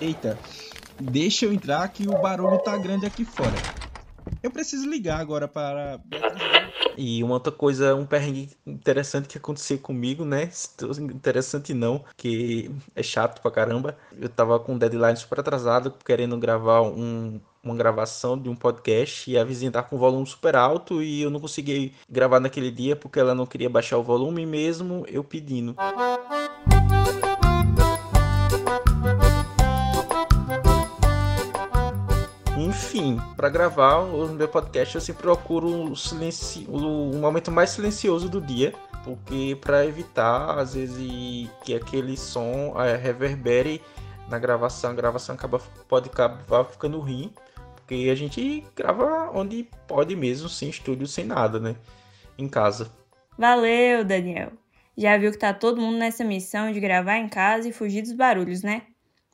Eita, 0.00 0.38
deixa 0.98 1.44
eu 1.44 1.52
entrar 1.52 1.86
que 1.88 2.08
o 2.08 2.18
barulho 2.22 2.58
tá 2.60 2.74
grande 2.78 3.04
aqui 3.04 3.26
fora. 3.26 3.52
Eu 4.42 4.50
preciso 4.50 4.88
ligar 4.88 5.20
agora 5.20 5.46
para 5.46 6.00
e 6.96 7.22
uma 7.22 7.34
outra 7.34 7.52
coisa, 7.52 7.94
um 7.94 8.06
perrengue 8.06 8.50
interessante 8.66 9.28
que 9.28 9.36
aconteceu 9.36 9.78
comigo, 9.78 10.24
né? 10.24 10.50
Interessante 10.98 11.74
não, 11.74 12.02
que 12.16 12.70
é 12.94 13.02
chato 13.02 13.42
pra 13.42 13.50
caramba. 13.50 13.96
Eu 14.18 14.28
tava 14.30 14.58
com 14.58 14.72
um 14.72 14.78
deadline 14.78 15.16
super 15.18 15.40
atrasado, 15.40 15.92
querendo 16.04 16.38
gravar 16.38 16.80
um, 16.82 17.40
uma 17.64 17.76
gravação 17.76 18.36
de 18.36 18.48
um 18.48 18.56
podcast 18.56 19.30
e 19.30 19.38
a 19.38 19.44
vizinha 19.44 19.70
tá 19.70 19.84
com 19.84 19.94
o 19.94 19.98
volume 19.98 20.26
super 20.26 20.56
alto 20.56 21.00
e 21.00 21.22
eu 21.22 21.30
não 21.30 21.38
consegui 21.38 21.94
gravar 22.10 22.40
naquele 22.40 22.72
dia 22.72 22.96
porque 22.96 23.20
ela 23.20 23.36
não 23.36 23.46
queria 23.46 23.70
baixar 23.70 23.98
o 23.98 24.02
volume 24.02 24.44
mesmo 24.44 25.04
eu 25.06 25.22
pedindo. 25.22 25.76
Enfim, 32.58 33.20
para 33.36 33.48
gravar 33.48 33.98
o 33.98 34.26
meu 34.30 34.48
podcast 34.48 34.96
eu 34.96 35.00
sempre 35.00 35.22
procuro 35.22 35.92
o, 35.92 35.96
silencio, 35.96 36.68
o 36.68 37.16
momento 37.16 37.52
mais 37.52 37.70
silencioso 37.70 38.28
do 38.28 38.40
dia, 38.40 38.74
porque 39.04 39.56
para 39.60 39.86
evitar 39.86 40.58
às 40.58 40.74
vezes 40.74 41.48
que 41.64 41.76
aquele 41.76 42.16
som 42.16 42.74
é, 42.82 42.96
reverbere 42.96 43.80
na 44.28 44.38
gravação, 44.38 44.90
a 44.90 44.94
gravação 44.94 45.36
acaba, 45.36 45.60
pode 45.88 46.08
acabar 46.08 46.64
ficando 46.64 46.98
ruim 46.98 47.32
porque 47.92 48.08
a 48.08 48.14
gente 48.14 48.64
grava 48.74 49.30
onde 49.34 49.68
pode 49.86 50.16
mesmo, 50.16 50.48
sem 50.48 50.70
estúdio, 50.70 51.06
sem 51.06 51.26
nada, 51.26 51.60
né? 51.60 51.76
Em 52.38 52.48
casa. 52.48 52.90
Valeu, 53.36 54.02
Daniel. 54.02 54.52
Já 54.96 55.18
viu 55.18 55.30
que 55.30 55.38
tá 55.38 55.52
todo 55.52 55.80
mundo 55.80 55.98
nessa 55.98 56.24
missão 56.24 56.72
de 56.72 56.80
gravar 56.80 57.18
em 57.18 57.28
casa 57.28 57.68
e 57.68 57.72
fugir 57.72 58.00
dos 58.00 58.12
barulhos, 58.12 58.62
né? 58.62 58.82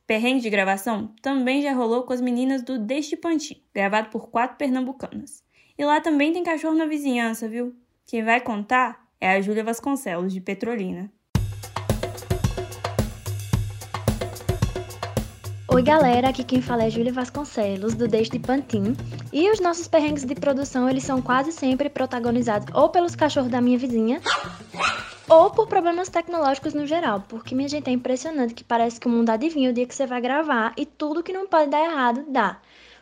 Perrengue 0.08 0.40
de 0.40 0.50
gravação 0.50 1.14
também 1.22 1.62
já 1.62 1.72
rolou 1.72 2.02
com 2.02 2.12
as 2.12 2.20
meninas 2.20 2.62
do 2.62 2.80
Deste 2.80 3.16
Pantim, 3.16 3.62
gravado 3.72 4.08
por 4.10 4.28
quatro 4.28 4.56
pernambucanas. 4.56 5.44
E 5.78 5.84
lá 5.84 6.00
também 6.00 6.32
tem 6.32 6.42
cachorro 6.42 6.74
na 6.74 6.86
vizinhança, 6.86 7.48
viu? 7.48 7.76
Quem 8.06 8.24
vai 8.24 8.40
contar 8.40 9.06
é 9.20 9.30
a 9.30 9.40
Júlia 9.40 9.62
Vasconcelos, 9.62 10.32
de 10.32 10.40
Petrolina. 10.40 11.12
Oi 15.78 15.84
galera, 15.84 16.30
aqui 16.30 16.42
quem 16.42 16.60
fala 16.60 16.82
é 16.82 16.90
Júlia 16.90 17.12
Vasconcelos, 17.12 17.94
do 17.94 18.08
Desde 18.08 18.36
Pantin. 18.36 18.96
E 19.32 19.48
os 19.48 19.60
nossos 19.60 19.86
perrengues 19.86 20.24
de 20.24 20.34
produção, 20.34 20.90
eles 20.90 21.04
são 21.04 21.22
quase 21.22 21.52
sempre 21.52 21.88
protagonizados 21.88 22.74
ou 22.74 22.88
pelos 22.88 23.14
cachorros 23.14 23.48
da 23.48 23.60
minha 23.60 23.78
vizinha, 23.78 24.20
ou 25.28 25.50
por 25.50 25.68
problemas 25.68 26.08
tecnológicos 26.08 26.74
no 26.74 26.84
geral, 26.84 27.24
porque 27.28 27.54
minha 27.54 27.68
gente 27.68 27.88
é 27.88 27.92
impressionante 27.92 28.54
que 28.54 28.64
parece 28.64 28.98
que 28.98 29.06
o 29.06 29.10
mundo 29.10 29.30
adivinha 29.30 29.70
o 29.70 29.72
dia 29.72 29.86
que 29.86 29.94
você 29.94 30.04
vai 30.04 30.20
gravar 30.20 30.74
e 30.76 30.84
tudo 30.84 31.22
que 31.22 31.32
não 31.32 31.46
pode 31.46 31.70
dar 31.70 31.84
errado 31.84 32.24
dá. 32.26 32.58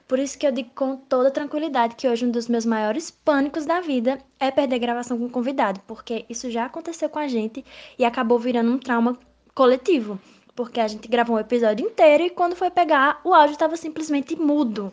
Por 0.07 0.19
isso 0.19 0.39
que 0.39 0.47
eu 0.47 0.53
digo 0.53 0.69
com 0.75 0.99
toda 0.99 1.31
tranquilidade 1.31 1.97
que 1.97 2.07
hoje 2.07 2.27
um 2.27 2.31
dos 2.31 2.47
meus 2.47 2.67
maiores 2.67 3.11
pânicos 3.11 3.65
da 3.65 3.81
vida 3.81 4.19
é 4.39 4.51
perder 4.51 4.81
gravação 4.81 5.19
com 5.19 5.31
convidado, 5.31 5.81
porque 5.87 6.27
isso 6.29 6.51
já 6.51 6.67
aconteceu 6.67 7.09
com 7.09 7.19
a 7.19 7.27
gente 7.27 7.65
e 7.99 8.05
acabou 8.05 8.39
virando 8.39 8.71
um 8.71 8.79
trauma 8.79 9.19
coletivo 9.55 10.21
porque 10.57 10.81
a 10.81 10.89
gente 10.89 11.07
gravou 11.07 11.37
um 11.37 11.39
episódio 11.39 11.87
inteiro 11.87 12.25
e 12.25 12.31
quando 12.31 12.57
foi 12.57 12.71
pegar, 12.71 13.21
o 13.23 13.35
áudio 13.35 13.53
estava 13.53 13.77
simplesmente 13.77 14.35
mudo. 14.35 14.93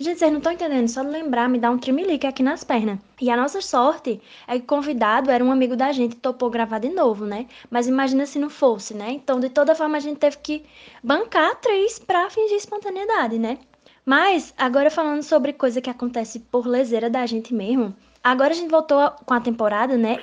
Gente, 0.00 0.20
vocês 0.20 0.30
não 0.30 0.38
estão 0.38 0.52
entendendo, 0.52 0.86
só 0.86 1.02
lembrar 1.02 1.48
me 1.48 1.58
dá 1.58 1.70
um 1.70 1.78
trimelique 1.78 2.24
aqui 2.24 2.40
nas 2.40 2.62
pernas. 2.62 3.00
E 3.20 3.28
a 3.30 3.36
nossa 3.36 3.60
sorte 3.60 4.20
é 4.46 4.56
que 4.56 4.64
o 4.64 4.66
convidado 4.66 5.28
era 5.28 5.42
um 5.42 5.50
amigo 5.50 5.74
da 5.74 5.90
gente 5.90 6.14
topou 6.14 6.48
gravar 6.50 6.78
de 6.78 6.88
novo, 6.88 7.24
né? 7.24 7.48
Mas 7.68 7.88
imagina 7.88 8.24
se 8.24 8.38
não 8.38 8.48
fosse, 8.48 8.94
né? 8.94 9.10
Então, 9.10 9.40
de 9.40 9.48
toda 9.48 9.74
forma, 9.74 9.96
a 9.96 10.00
gente 10.00 10.18
teve 10.18 10.38
que 10.38 10.64
bancar 11.02 11.48
a 11.48 11.52
atriz 11.52 11.98
pra 11.98 12.30
fingir 12.30 12.56
espontaneidade, 12.56 13.40
né? 13.40 13.58
Mas, 14.04 14.54
agora 14.56 14.88
falando 14.88 15.22
sobre 15.24 15.52
coisa 15.52 15.80
que 15.80 15.90
acontece 15.90 16.38
por 16.38 16.64
leseira 16.64 17.10
da 17.10 17.26
gente 17.26 17.52
mesmo, 17.52 17.92
agora 18.22 18.52
a 18.52 18.56
gente 18.56 18.70
voltou 18.70 19.10
com 19.24 19.34
a 19.34 19.40
temporada, 19.40 19.96
né? 19.96 20.18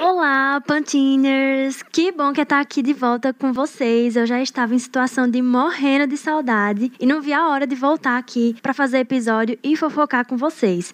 Olá, 0.00 0.60
Pantiners! 0.66 1.82
Que 1.82 2.12
bom 2.12 2.32
que 2.32 2.40
estar 2.40 2.60
aqui 2.60 2.82
de 2.82 2.92
volta 2.92 3.32
com 3.32 3.52
vocês. 3.52 4.16
Eu 4.16 4.26
já 4.26 4.40
estava 4.40 4.74
em 4.74 4.78
situação 4.78 5.28
de 5.28 5.42
morrendo 5.42 6.06
de 6.06 6.16
saudade 6.16 6.92
e 7.00 7.06
não 7.06 7.20
vi 7.20 7.32
a 7.32 7.48
hora 7.48 7.66
de 7.66 7.74
voltar 7.74 8.16
aqui 8.16 8.56
para 8.62 8.72
fazer 8.72 8.98
episódio 8.98 9.58
e 9.62 9.76
fofocar 9.76 10.26
com 10.26 10.36
vocês. 10.36 10.92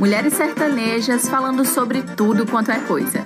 Mulheres 0.00 0.34
sertanejas 0.34 1.28
falando 1.28 1.64
sobre 1.64 2.02
tudo 2.02 2.46
quanto 2.46 2.70
é 2.70 2.78
coisa. 2.80 3.24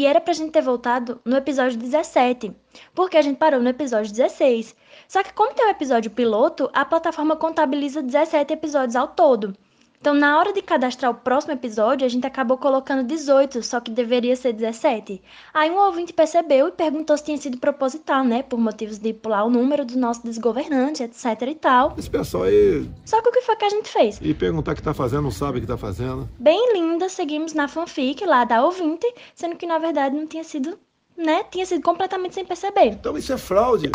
E 0.00 0.06
era 0.06 0.18
pra 0.18 0.32
gente 0.32 0.50
ter 0.50 0.62
voltado 0.62 1.20
no 1.26 1.36
episódio 1.36 1.78
17, 1.78 2.56
porque 2.94 3.18
a 3.18 3.20
gente 3.20 3.36
parou 3.36 3.60
no 3.60 3.68
episódio 3.68 4.10
16. 4.10 4.74
Só 5.06 5.22
que 5.22 5.30
como 5.34 5.52
tem 5.52 5.66
um 5.66 5.68
episódio 5.68 6.10
piloto, 6.10 6.70
a 6.72 6.86
plataforma 6.86 7.36
contabiliza 7.36 8.00
17 8.00 8.50
episódios 8.50 8.96
ao 8.96 9.08
todo. 9.08 9.54
Então, 10.00 10.14
na 10.14 10.38
hora 10.38 10.50
de 10.50 10.62
cadastrar 10.62 11.10
o 11.10 11.14
próximo 11.14 11.52
episódio, 11.52 12.06
a 12.06 12.08
gente 12.08 12.26
acabou 12.26 12.56
colocando 12.56 13.06
18, 13.06 13.62
só 13.62 13.80
que 13.80 13.90
deveria 13.90 14.34
ser 14.34 14.54
17. 14.54 15.20
Aí 15.52 15.70
um 15.70 15.76
ouvinte 15.76 16.14
percebeu 16.14 16.68
e 16.68 16.72
perguntou 16.72 17.18
se 17.18 17.24
tinha 17.24 17.36
sido 17.36 17.58
proposital, 17.58 18.24
né? 18.24 18.42
Por 18.42 18.58
motivos 18.58 18.98
de 18.98 19.12
pular 19.12 19.44
o 19.44 19.50
número 19.50 19.84
do 19.84 19.98
nosso 19.98 20.22
desgovernante, 20.22 21.02
etc 21.02 21.42
e 21.42 21.54
tal. 21.54 21.94
Esse 21.98 22.08
pessoal 22.08 22.44
aí. 22.44 22.90
Só 23.04 23.20
que 23.20 23.28
o 23.28 23.32
que 23.32 23.42
foi 23.42 23.56
que 23.56 23.64
a 23.66 23.68
gente 23.68 23.90
fez? 23.90 24.18
E 24.22 24.32
perguntar 24.32 24.72
o 24.72 24.74
que 24.74 24.82
tá 24.82 24.94
fazendo, 24.94 25.24
não 25.24 25.30
sabe 25.30 25.58
o 25.58 25.60
que 25.60 25.66
tá 25.66 25.76
fazendo. 25.76 26.26
Bem 26.38 26.72
linda, 26.72 27.10
seguimos 27.10 27.52
na 27.52 27.68
fanfic 27.68 28.24
lá 28.24 28.44
da 28.44 28.64
ouvinte, 28.64 29.06
sendo 29.34 29.56
que 29.56 29.66
na 29.66 29.76
verdade 29.76 30.16
não 30.16 30.26
tinha 30.26 30.44
sido 30.44 30.78
né, 31.14 31.44
tinha 31.50 31.66
sido 31.66 31.82
completamente 31.82 32.34
sem 32.34 32.46
perceber. 32.46 32.86
Então 32.86 33.18
isso 33.18 33.34
é 33.34 33.36
fraude. 33.36 33.90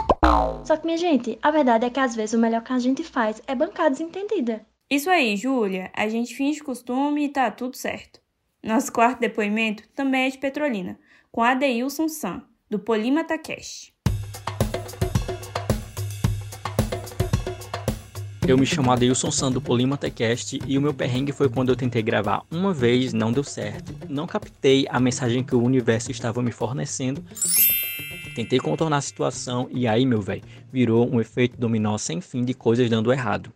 Só 0.64 0.78
que, 0.78 0.86
minha 0.86 1.00
gente, 1.00 1.40
a 1.42 1.50
verdade 1.50 1.86
é 1.86 1.90
que 1.90 2.00
às 2.00 2.16
vezes 2.16 2.36
o 2.36 2.40
melhor 2.40 2.62
que 2.62 2.74
a 2.74 2.78
gente 2.78 3.04
faz 3.04 3.42
é 3.48 3.56
bancar 3.56 3.90
desentendida. 3.90 4.62
Isso 4.88 5.10
aí, 5.10 5.36
Júlia. 5.36 5.90
A 5.96 6.08
gente 6.08 6.36
finge 6.36 6.62
costume 6.62 7.26
e 7.26 7.30
tá 7.30 7.50
tudo 7.50 7.76
certo. 7.76 8.22
Nosso 8.64 8.92
quarto 8.94 9.20
depoimento 9.20 9.84
também 9.96 10.28
é 10.28 10.30
de 10.30 10.38
Petrolina, 10.38 11.00
com 11.32 11.42
Adeilson 11.42 12.08
San, 12.08 12.44
do 12.70 12.78
Cash. 12.80 13.92
Eu 18.48 18.60
me 18.60 18.66
chamo 18.66 18.92
Adeilson 18.92 19.32
San 19.32 19.52
do 19.52 19.62
Cast 20.14 20.60
e 20.68 20.78
o 20.78 20.82
meu 20.82 20.94
perrengue 20.94 21.32
foi 21.32 21.50
quando 21.50 21.70
eu 21.70 21.76
tentei 21.76 22.04
gravar 22.04 22.44
uma 22.52 22.72
vez, 22.72 23.12
não 23.12 23.32
deu 23.32 23.44
certo. 23.44 23.92
Não 24.08 24.28
captei 24.28 24.86
a 24.88 25.00
mensagem 25.00 25.44
que 25.44 25.56
o 25.56 25.64
universo 25.64 26.12
estava 26.12 26.44
me 26.44 26.52
fornecendo. 26.52 27.26
Tentei 28.36 28.60
contornar 28.60 28.98
a 28.98 29.02
situação 29.02 29.68
e 29.72 29.88
aí, 29.88 30.06
meu 30.06 30.22
velho, 30.22 30.44
virou 30.72 31.12
um 31.12 31.20
efeito 31.20 31.58
dominó 31.58 31.98
sem 31.98 32.22
fim 32.22 32.46
de 32.46 32.54
coisas 32.54 32.88
dando 32.88 33.12
errado. 33.12 33.52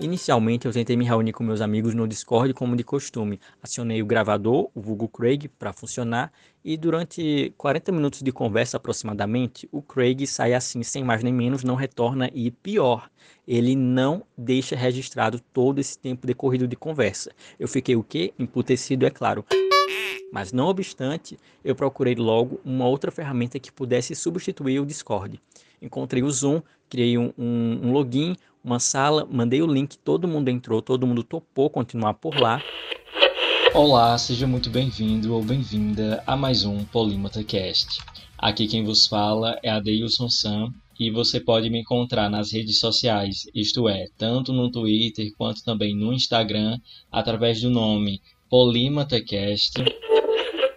Inicialmente 0.00 0.64
eu 0.64 0.72
tentei 0.72 0.96
me 0.96 1.04
reunir 1.04 1.32
com 1.32 1.42
meus 1.42 1.60
amigos 1.60 1.92
no 1.92 2.06
Discord 2.06 2.54
como 2.54 2.76
de 2.76 2.84
costume. 2.84 3.40
Acionei 3.60 4.00
o 4.00 4.06
gravador, 4.06 4.70
o 4.72 4.80
Google 4.80 5.08
Craig, 5.08 5.48
para 5.58 5.72
funcionar 5.72 6.32
e 6.64 6.76
durante 6.76 7.52
40 7.56 7.90
minutos 7.92 8.22
de 8.22 8.30
conversa 8.30 8.76
aproximadamente, 8.76 9.68
o 9.72 9.80
Craig 9.80 10.26
sai 10.26 10.54
assim 10.54 10.82
sem 10.82 11.02
mais 11.02 11.22
nem 11.22 11.32
menos, 11.32 11.64
não 11.64 11.74
retorna 11.74 12.30
e 12.34 12.50
pior, 12.50 13.10
ele 13.46 13.74
não 13.74 14.22
deixa 14.36 14.76
registrado 14.76 15.40
todo 15.52 15.78
esse 15.78 15.98
tempo 15.98 16.26
decorrido 16.26 16.68
de 16.68 16.76
conversa. 16.76 17.32
Eu 17.58 17.66
fiquei 17.66 17.96
o 17.96 18.02
quê? 18.02 18.34
Emputecido, 18.38 19.06
é 19.06 19.10
claro. 19.10 19.44
Mas 20.30 20.52
não 20.52 20.66
obstante, 20.66 21.38
eu 21.64 21.74
procurei 21.74 22.14
logo 22.14 22.60
uma 22.62 22.86
outra 22.86 23.10
ferramenta 23.10 23.58
que 23.58 23.72
pudesse 23.72 24.14
substituir 24.14 24.78
o 24.78 24.86
Discord. 24.86 25.40
Encontrei 25.80 26.22
o 26.22 26.30
Zoom, 26.30 26.60
criei 26.90 27.16
um, 27.16 27.32
um, 27.38 27.80
um 27.84 27.92
login, 27.92 28.36
uma 28.62 28.78
sala, 28.78 29.26
mandei 29.30 29.62
o 29.62 29.66
link, 29.66 29.96
todo 29.98 30.28
mundo 30.28 30.48
entrou, 30.48 30.82
todo 30.82 31.06
mundo 31.06 31.22
topou 31.22 31.70
continuar 31.70 32.14
por 32.14 32.38
lá. 32.38 32.62
Olá, 33.74 34.16
seja 34.16 34.46
muito 34.46 34.70
bem-vindo 34.70 35.34
ou 35.34 35.42
bem-vinda 35.42 36.22
a 36.26 36.36
mais 36.36 36.64
um 36.64 36.84
Polímata 36.84 37.44
Cast. 37.44 38.00
Aqui 38.36 38.66
quem 38.66 38.84
vos 38.84 39.06
fala 39.06 39.58
é 39.62 39.70
Adeilson 39.70 40.28
Sam 40.28 40.72
e 40.98 41.10
você 41.10 41.38
pode 41.38 41.70
me 41.70 41.80
encontrar 41.80 42.28
nas 42.28 42.52
redes 42.52 42.80
sociais, 42.80 43.46
isto 43.54 43.88
é, 43.88 44.06
tanto 44.16 44.52
no 44.52 44.70
Twitter 44.70 45.30
quanto 45.36 45.62
também 45.62 45.94
no 45.94 46.12
Instagram, 46.12 46.78
através 47.12 47.60
do 47.60 47.70
nome 47.70 48.20
PolímataCast. 48.48 49.74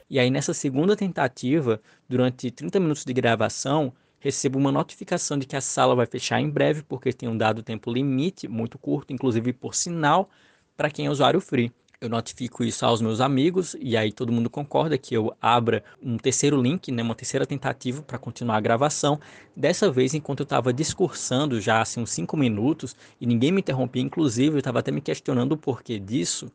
E 0.09 0.19
aí 0.19 0.29
nessa 0.29 0.53
segunda 0.53 0.95
tentativa, 0.95 1.81
durante 2.07 2.51
30 2.51 2.79
minutos 2.79 3.05
de 3.05 3.13
gravação, 3.13 3.93
recebo 4.21 4.57
uma 4.57 4.71
notificação 4.71 5.37
de 5.37 5.45
que 5.45 5.55
a 5.55 5.61
sala 5.61 5.95
vai 5.95 6.05
fechar 6.05 6.39
em 6.39 6.49
breve, 6.49 6.83
porque 6.83 7.11
tem 7.11 7.27
um 7.27 7.35
dado 7.35 7.61
tempo 7.61 7.91
limite, 7.91 8.47
muito 8.47 8.77
curto, 8.77 9.11
inclusive 9.11 9.51
por 9.51 9.75
sinal, 9.75 10.29
para 10.77 10.89
quem 10.89 11.07
é 11.07 11.09
usuário 11.09 11.41
free. 11.41 11.73
Eu 11.99 12.09
notifico 12.09 12.63
isso 12.63 12.85
aos 12.85 13.01
meus 13.01 13.19
amigos 13.19 13.75
e 13.79 13.97
aí 13.97 14.11
todo 14.11 14.31
mundo 14.31 14.49
concorda 14.49 14.97
que 14.97 15.13
eu 15.13 15.35
abra 15.41 15.83
um 16.01 16.17
terceiro 16.17 16.59
link, 16.59 16.91
né, 16.91 17.03
uma 17.03 17.13
terceira 17.13 17.45
tentativa 17.45 18.01
para 18.01 18.17
continuar 18.17 18.57
a 18.57 18.61
gravação. 18.61 19.19
Dessa 19.55 19.91
vez, 19.91 20.13
enquanto 20.13 20.39
eu 20.39 20.45
estava 20.45 20.71
discursando 20.73 21.59
já 21.59 21.81
assim 21.81 21.99
uns 21.99 22.11
5 22.11 22.37
minutos 22.37 22.95
e 23.19 23.25
ninguém 23.25 23.51
me 23.51 23.59
interrompia, 23.59 24.01
inclusive 24.01 24.55
eu 24.55 24.59
estava 24.59 24.79
até 24.79 24.91
me 24.91 25.01
questionando 25.01 25.51
o 25.51 25.57
porquê 25.57 25.99
disso, 25.99 26.51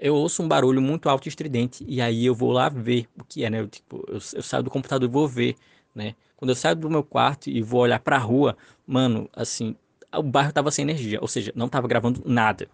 eu 0.00 0.14
ouço 0.14 0.42
um 0.42 0.48
barulho 0.48 0.80
muito 0.80 1.08
alto 1.08 1.26
e 1.26 1.28
estridente 1.28 1.84
e 1.86 2.00
aí 2.00 2.24
eu 2.24 2.34
vou 2.34 2.50
lá 2.50 2.68
ver 2.68 3.06
o 3.18 3.24
que 3.24 3.44
é, 3.44 3.50
né? 3.50 3.60
Eu, 3.60 3.68
tipo, 3.68 4.04
eu, 4.08 4.14
eu 4.14 4.42
saio 4.42 4.62
do 4.62 4.70
computador 4.70 5.08
e 5.08 5.12
vou 5.12 5.28
ver, 5.28 5.54
né? 5.94 6.14
Quando 6.36 6.50
eu 6.50 6.56
saio 6.56 6.74
do 6.74 6.88
meu 6.88 7.04
quarto 7.04 7.50
e 7.50 7.60
vou 7.60 7.82
olhar 7.82 8.00
para 8.00 8.16
a 8.16 8.18
rua, 8.18 8.56
mano, 8.86 9.28
assim, 9.34 9.76
o 10.16 10.22
bairro 10.22 10.52
tava 10.52 10.70
sem 10.70 10.82
energia, 10.82 11.18
ou 11.20 11.28
seja, 11.28 11.52
não 11.54 11.68
tava 11.68 11.86
gravando 11.86 12.22
nada. 12.24 12.66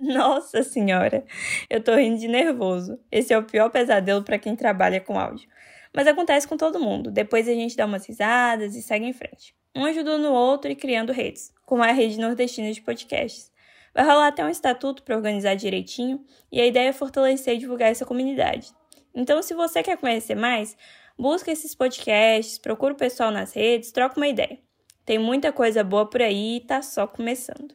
Nossa 0.00 0.62
senhora, 0.62 1.22
eu 1.68 1.82
tô 1.82 1.94
rindo 1.94 2.18
de 2.18 2.26
nervoso. 2.26 2.98
Esse 3.12 3.34
é 3.34 3.38
o 3.38 3.44
pior 3.44 3.68
pesadelo 3.68 4.22
para 4.22 4.38
quem 4.38 4.56
trabalha 4.56 5.00
com 5.00 5.18
áudio. 5.18 5.48
Mas 5.94 6.06
acontece 6.06 6.48
com 6.48 6.56
todo 6.56 6.80
mundo. 6.80 7.10
Depois 7.10 7.46
a 7.46 7.52
gente 7.52 7.76
dá 7.76 7.84
umas 7.84 8.06
risadas 8.06 8.74
e 8.74 8.82
segue 8.82 9.04
em 9.04 9.12
frente. 9.12 9.54
Um 9.74 9.84
ajudou 9.84 10.18
no 10.18 10.32
outro 10.32 10.70
e 10.70 10.74
criando 10.74 11.12
redes, 11.12 11.52
como 11.64 11.84
é 11.84 11.90
a 11.90 11.92
rede 11.92 12.18
nordestina 12.18 12.72
de 12.72 12.80
podcasts. 12.80 13.49
Vai 13.94 14.04
rolar 14.04 14.28
até 14.28 14.44
um 14.44 14.48
estatuto 14.48 15.02
para 15.02 15.16
organizar 15.16 15.54
direitinho 15.54 16.24
e 16.50 16.60
a 16.60 16.66
ideia 16.66 16.90
é 16.90 16.92
fortalecer 16.92 17.54
e 17.54 17.58
divulgar 17.58 17.90
essa 17.90 18.06
comunidade. 18.06 18.72
Então, 19.14 19.42
se 19.42 19.54
você 19.54 19.82
quer 19.82 19.96
conhecer 19.96 20.36
mais, 20.36 20.76
busca 21.18 21.50
esses 21.50 21.74
podcasts, 21.74 22.58
procura 22.58 22.94
o 22.94 22.96
pessoal 22.96 23.30
nas 23.30 23.52
redes, 23.52 23.90
troca 23.90 24.16
uma 24.16 24.28
ideia. 24.28 24.58
Tem 25.04 25.18
muita 25.18 25.52
coisa 25.52 25.82
boa 25.82 26.08
por 26.08 26.22
aí 26.22 26.56
e 26.56 26.60
tá 26.60 26.82
só 26.82 27.06
começando. 27.06 27.74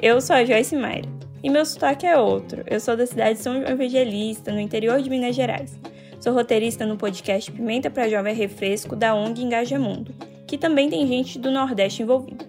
Eu 0.00 0.20
sou 0.20 0.34
a 0.34 0.44
Joyce 0.44 0.74
Maia 0.74 1.21
e 1.42 1.50
meu 1.50 1.66
sotaque 1.66 2.06
é 2.06 2.16
outro. 2.16 2.62
Eu 2.66 2.78
sou 2.78 2.96
da 2.96 3.06
cidade 3.06 3.38
de 3.38 3.42
São 3.42 3.56
Evangelista, 3.62 4.52
no 4.52 4.60
interior 4.60 5.02
de 5.02 5.10
Minas 5.10 5.34
Gerais. 5.34 5.76
Sou 6.20 6.32
roteirista 6.32 6.86
no 6.86 6.96
podcast 6.96 7.50
Pimenta 7.50 7.90
para 7.90 8.08
Jovem 8.08 8.34
Refresco 8.34 8.94
da 8.94 9.14
ONG 9.14 9.42
Engaja 9.42 9.78
Mundo, 9.78 10.14
que 10.46 10.56
também 10.56 10.88
tem 10.88 11.06
gente 11.06 11.38
do 11.38 11.50
Nordeste 11.50 12.02
envolvida. 12.02 12.46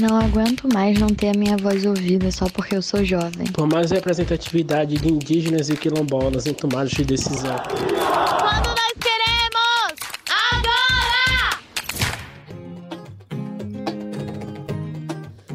Não 0.00 0.16
aguento 0.16 0.66
mais 0.72 0.98
não 0.98 1.08
ter 1.08 1.28
a 1.28 1.38
minha 1.38 1.58
voz 1.58 1.84
ouvida 1.84 2.30
só 2.30 2.46
porque 2.48 2.74
eu 2.74 2.80
sou 2.80 3.04
jovem. 3.04 3.46
Por 3.52 3.68
mais 3.68 3.90
representatividade 3.90 4.96
de 4.96 5.12
indígenas 5.12 5.68
e 5.68 5.76
quilombolas 5.76 6.46
em 6.46 6.54
tomadas 6.54 6.92
de 6.92 7.04
decisão. 7.04 7.56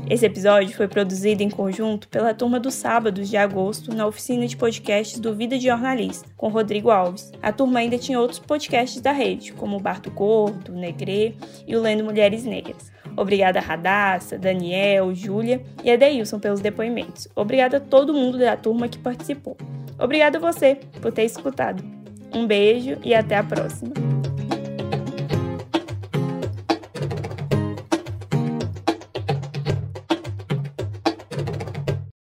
Esse 0.10 0.26
episódio 0.26 0.74
foi 0.76 0.88
produzido 0.88 1.44
em 1.44 1.50
conjunto 1.50 2.08
pela 2.08 2.34
turma 2.34 2.62
dos 2.62 2.76
sábados 2.76 3.30
de 3.30 3.36
agosto 3.36 3.94
na 3.94 4.08
oficina 4.08 4.48
de 4.48 4.56
podcasts 4.56 5.20
do 5.20 5.36
Vida 5.36 5.58
de 5.58 5.66
Jornalista, 5.68 6.30
com 6.38 6.48
Rodrigo 6.48 6.90
Alves. 6.90 7.34
A 7.42 7.52
turma 7.52 7.80
ainda 7.80 7.98
tinha 7.98 8.20
outros 8.20 8.40
podcasts 8.40 9.02
da 9.02 9.12
rede, 9.12 9.52
como 9.52 9.76
o 9.76 9.82
Barto 9.82 10.10
Gordo, 10.10 10.72
o 10.72 10.76
Negrê 10.78 11.34
e 11.68 11.76
o 11.76 11.82
Lendo 11.82 12.06
Mulheres 12.06 12.46
Negras. 12.46 12.90
Obrigada 13.18 13.60
a 13.60 13.62
Radassa, 13.62 14.38
Daniel, 14.38 15.14
Júlia 15.14 15.62
e 15.84 15.92
Adeilson 15.92 16.40
pelos 16.40 16.62
depoimentos. 16.62 17.28
Obrigada 17.36 17.78
a 17.78 17.82
todo 17.82 18.14
mundo 18.14 18.38
da 18.38 18.56
turma 18.56 18.88
que 18.88 18.98
participou. 18.98 19.58
Obrigada 20.00 20.38
a 20.38 20.42
você 20.42 20.80
por 21.02 21.12
ter 21.12 21.24
escutado. 21.24 21.84
Um 22.34 22.48
beijo 22.48 22.98
e 23.04 23.14
até 23.14 23.36
a 23.36 23.44
próxima. 23.44 23.92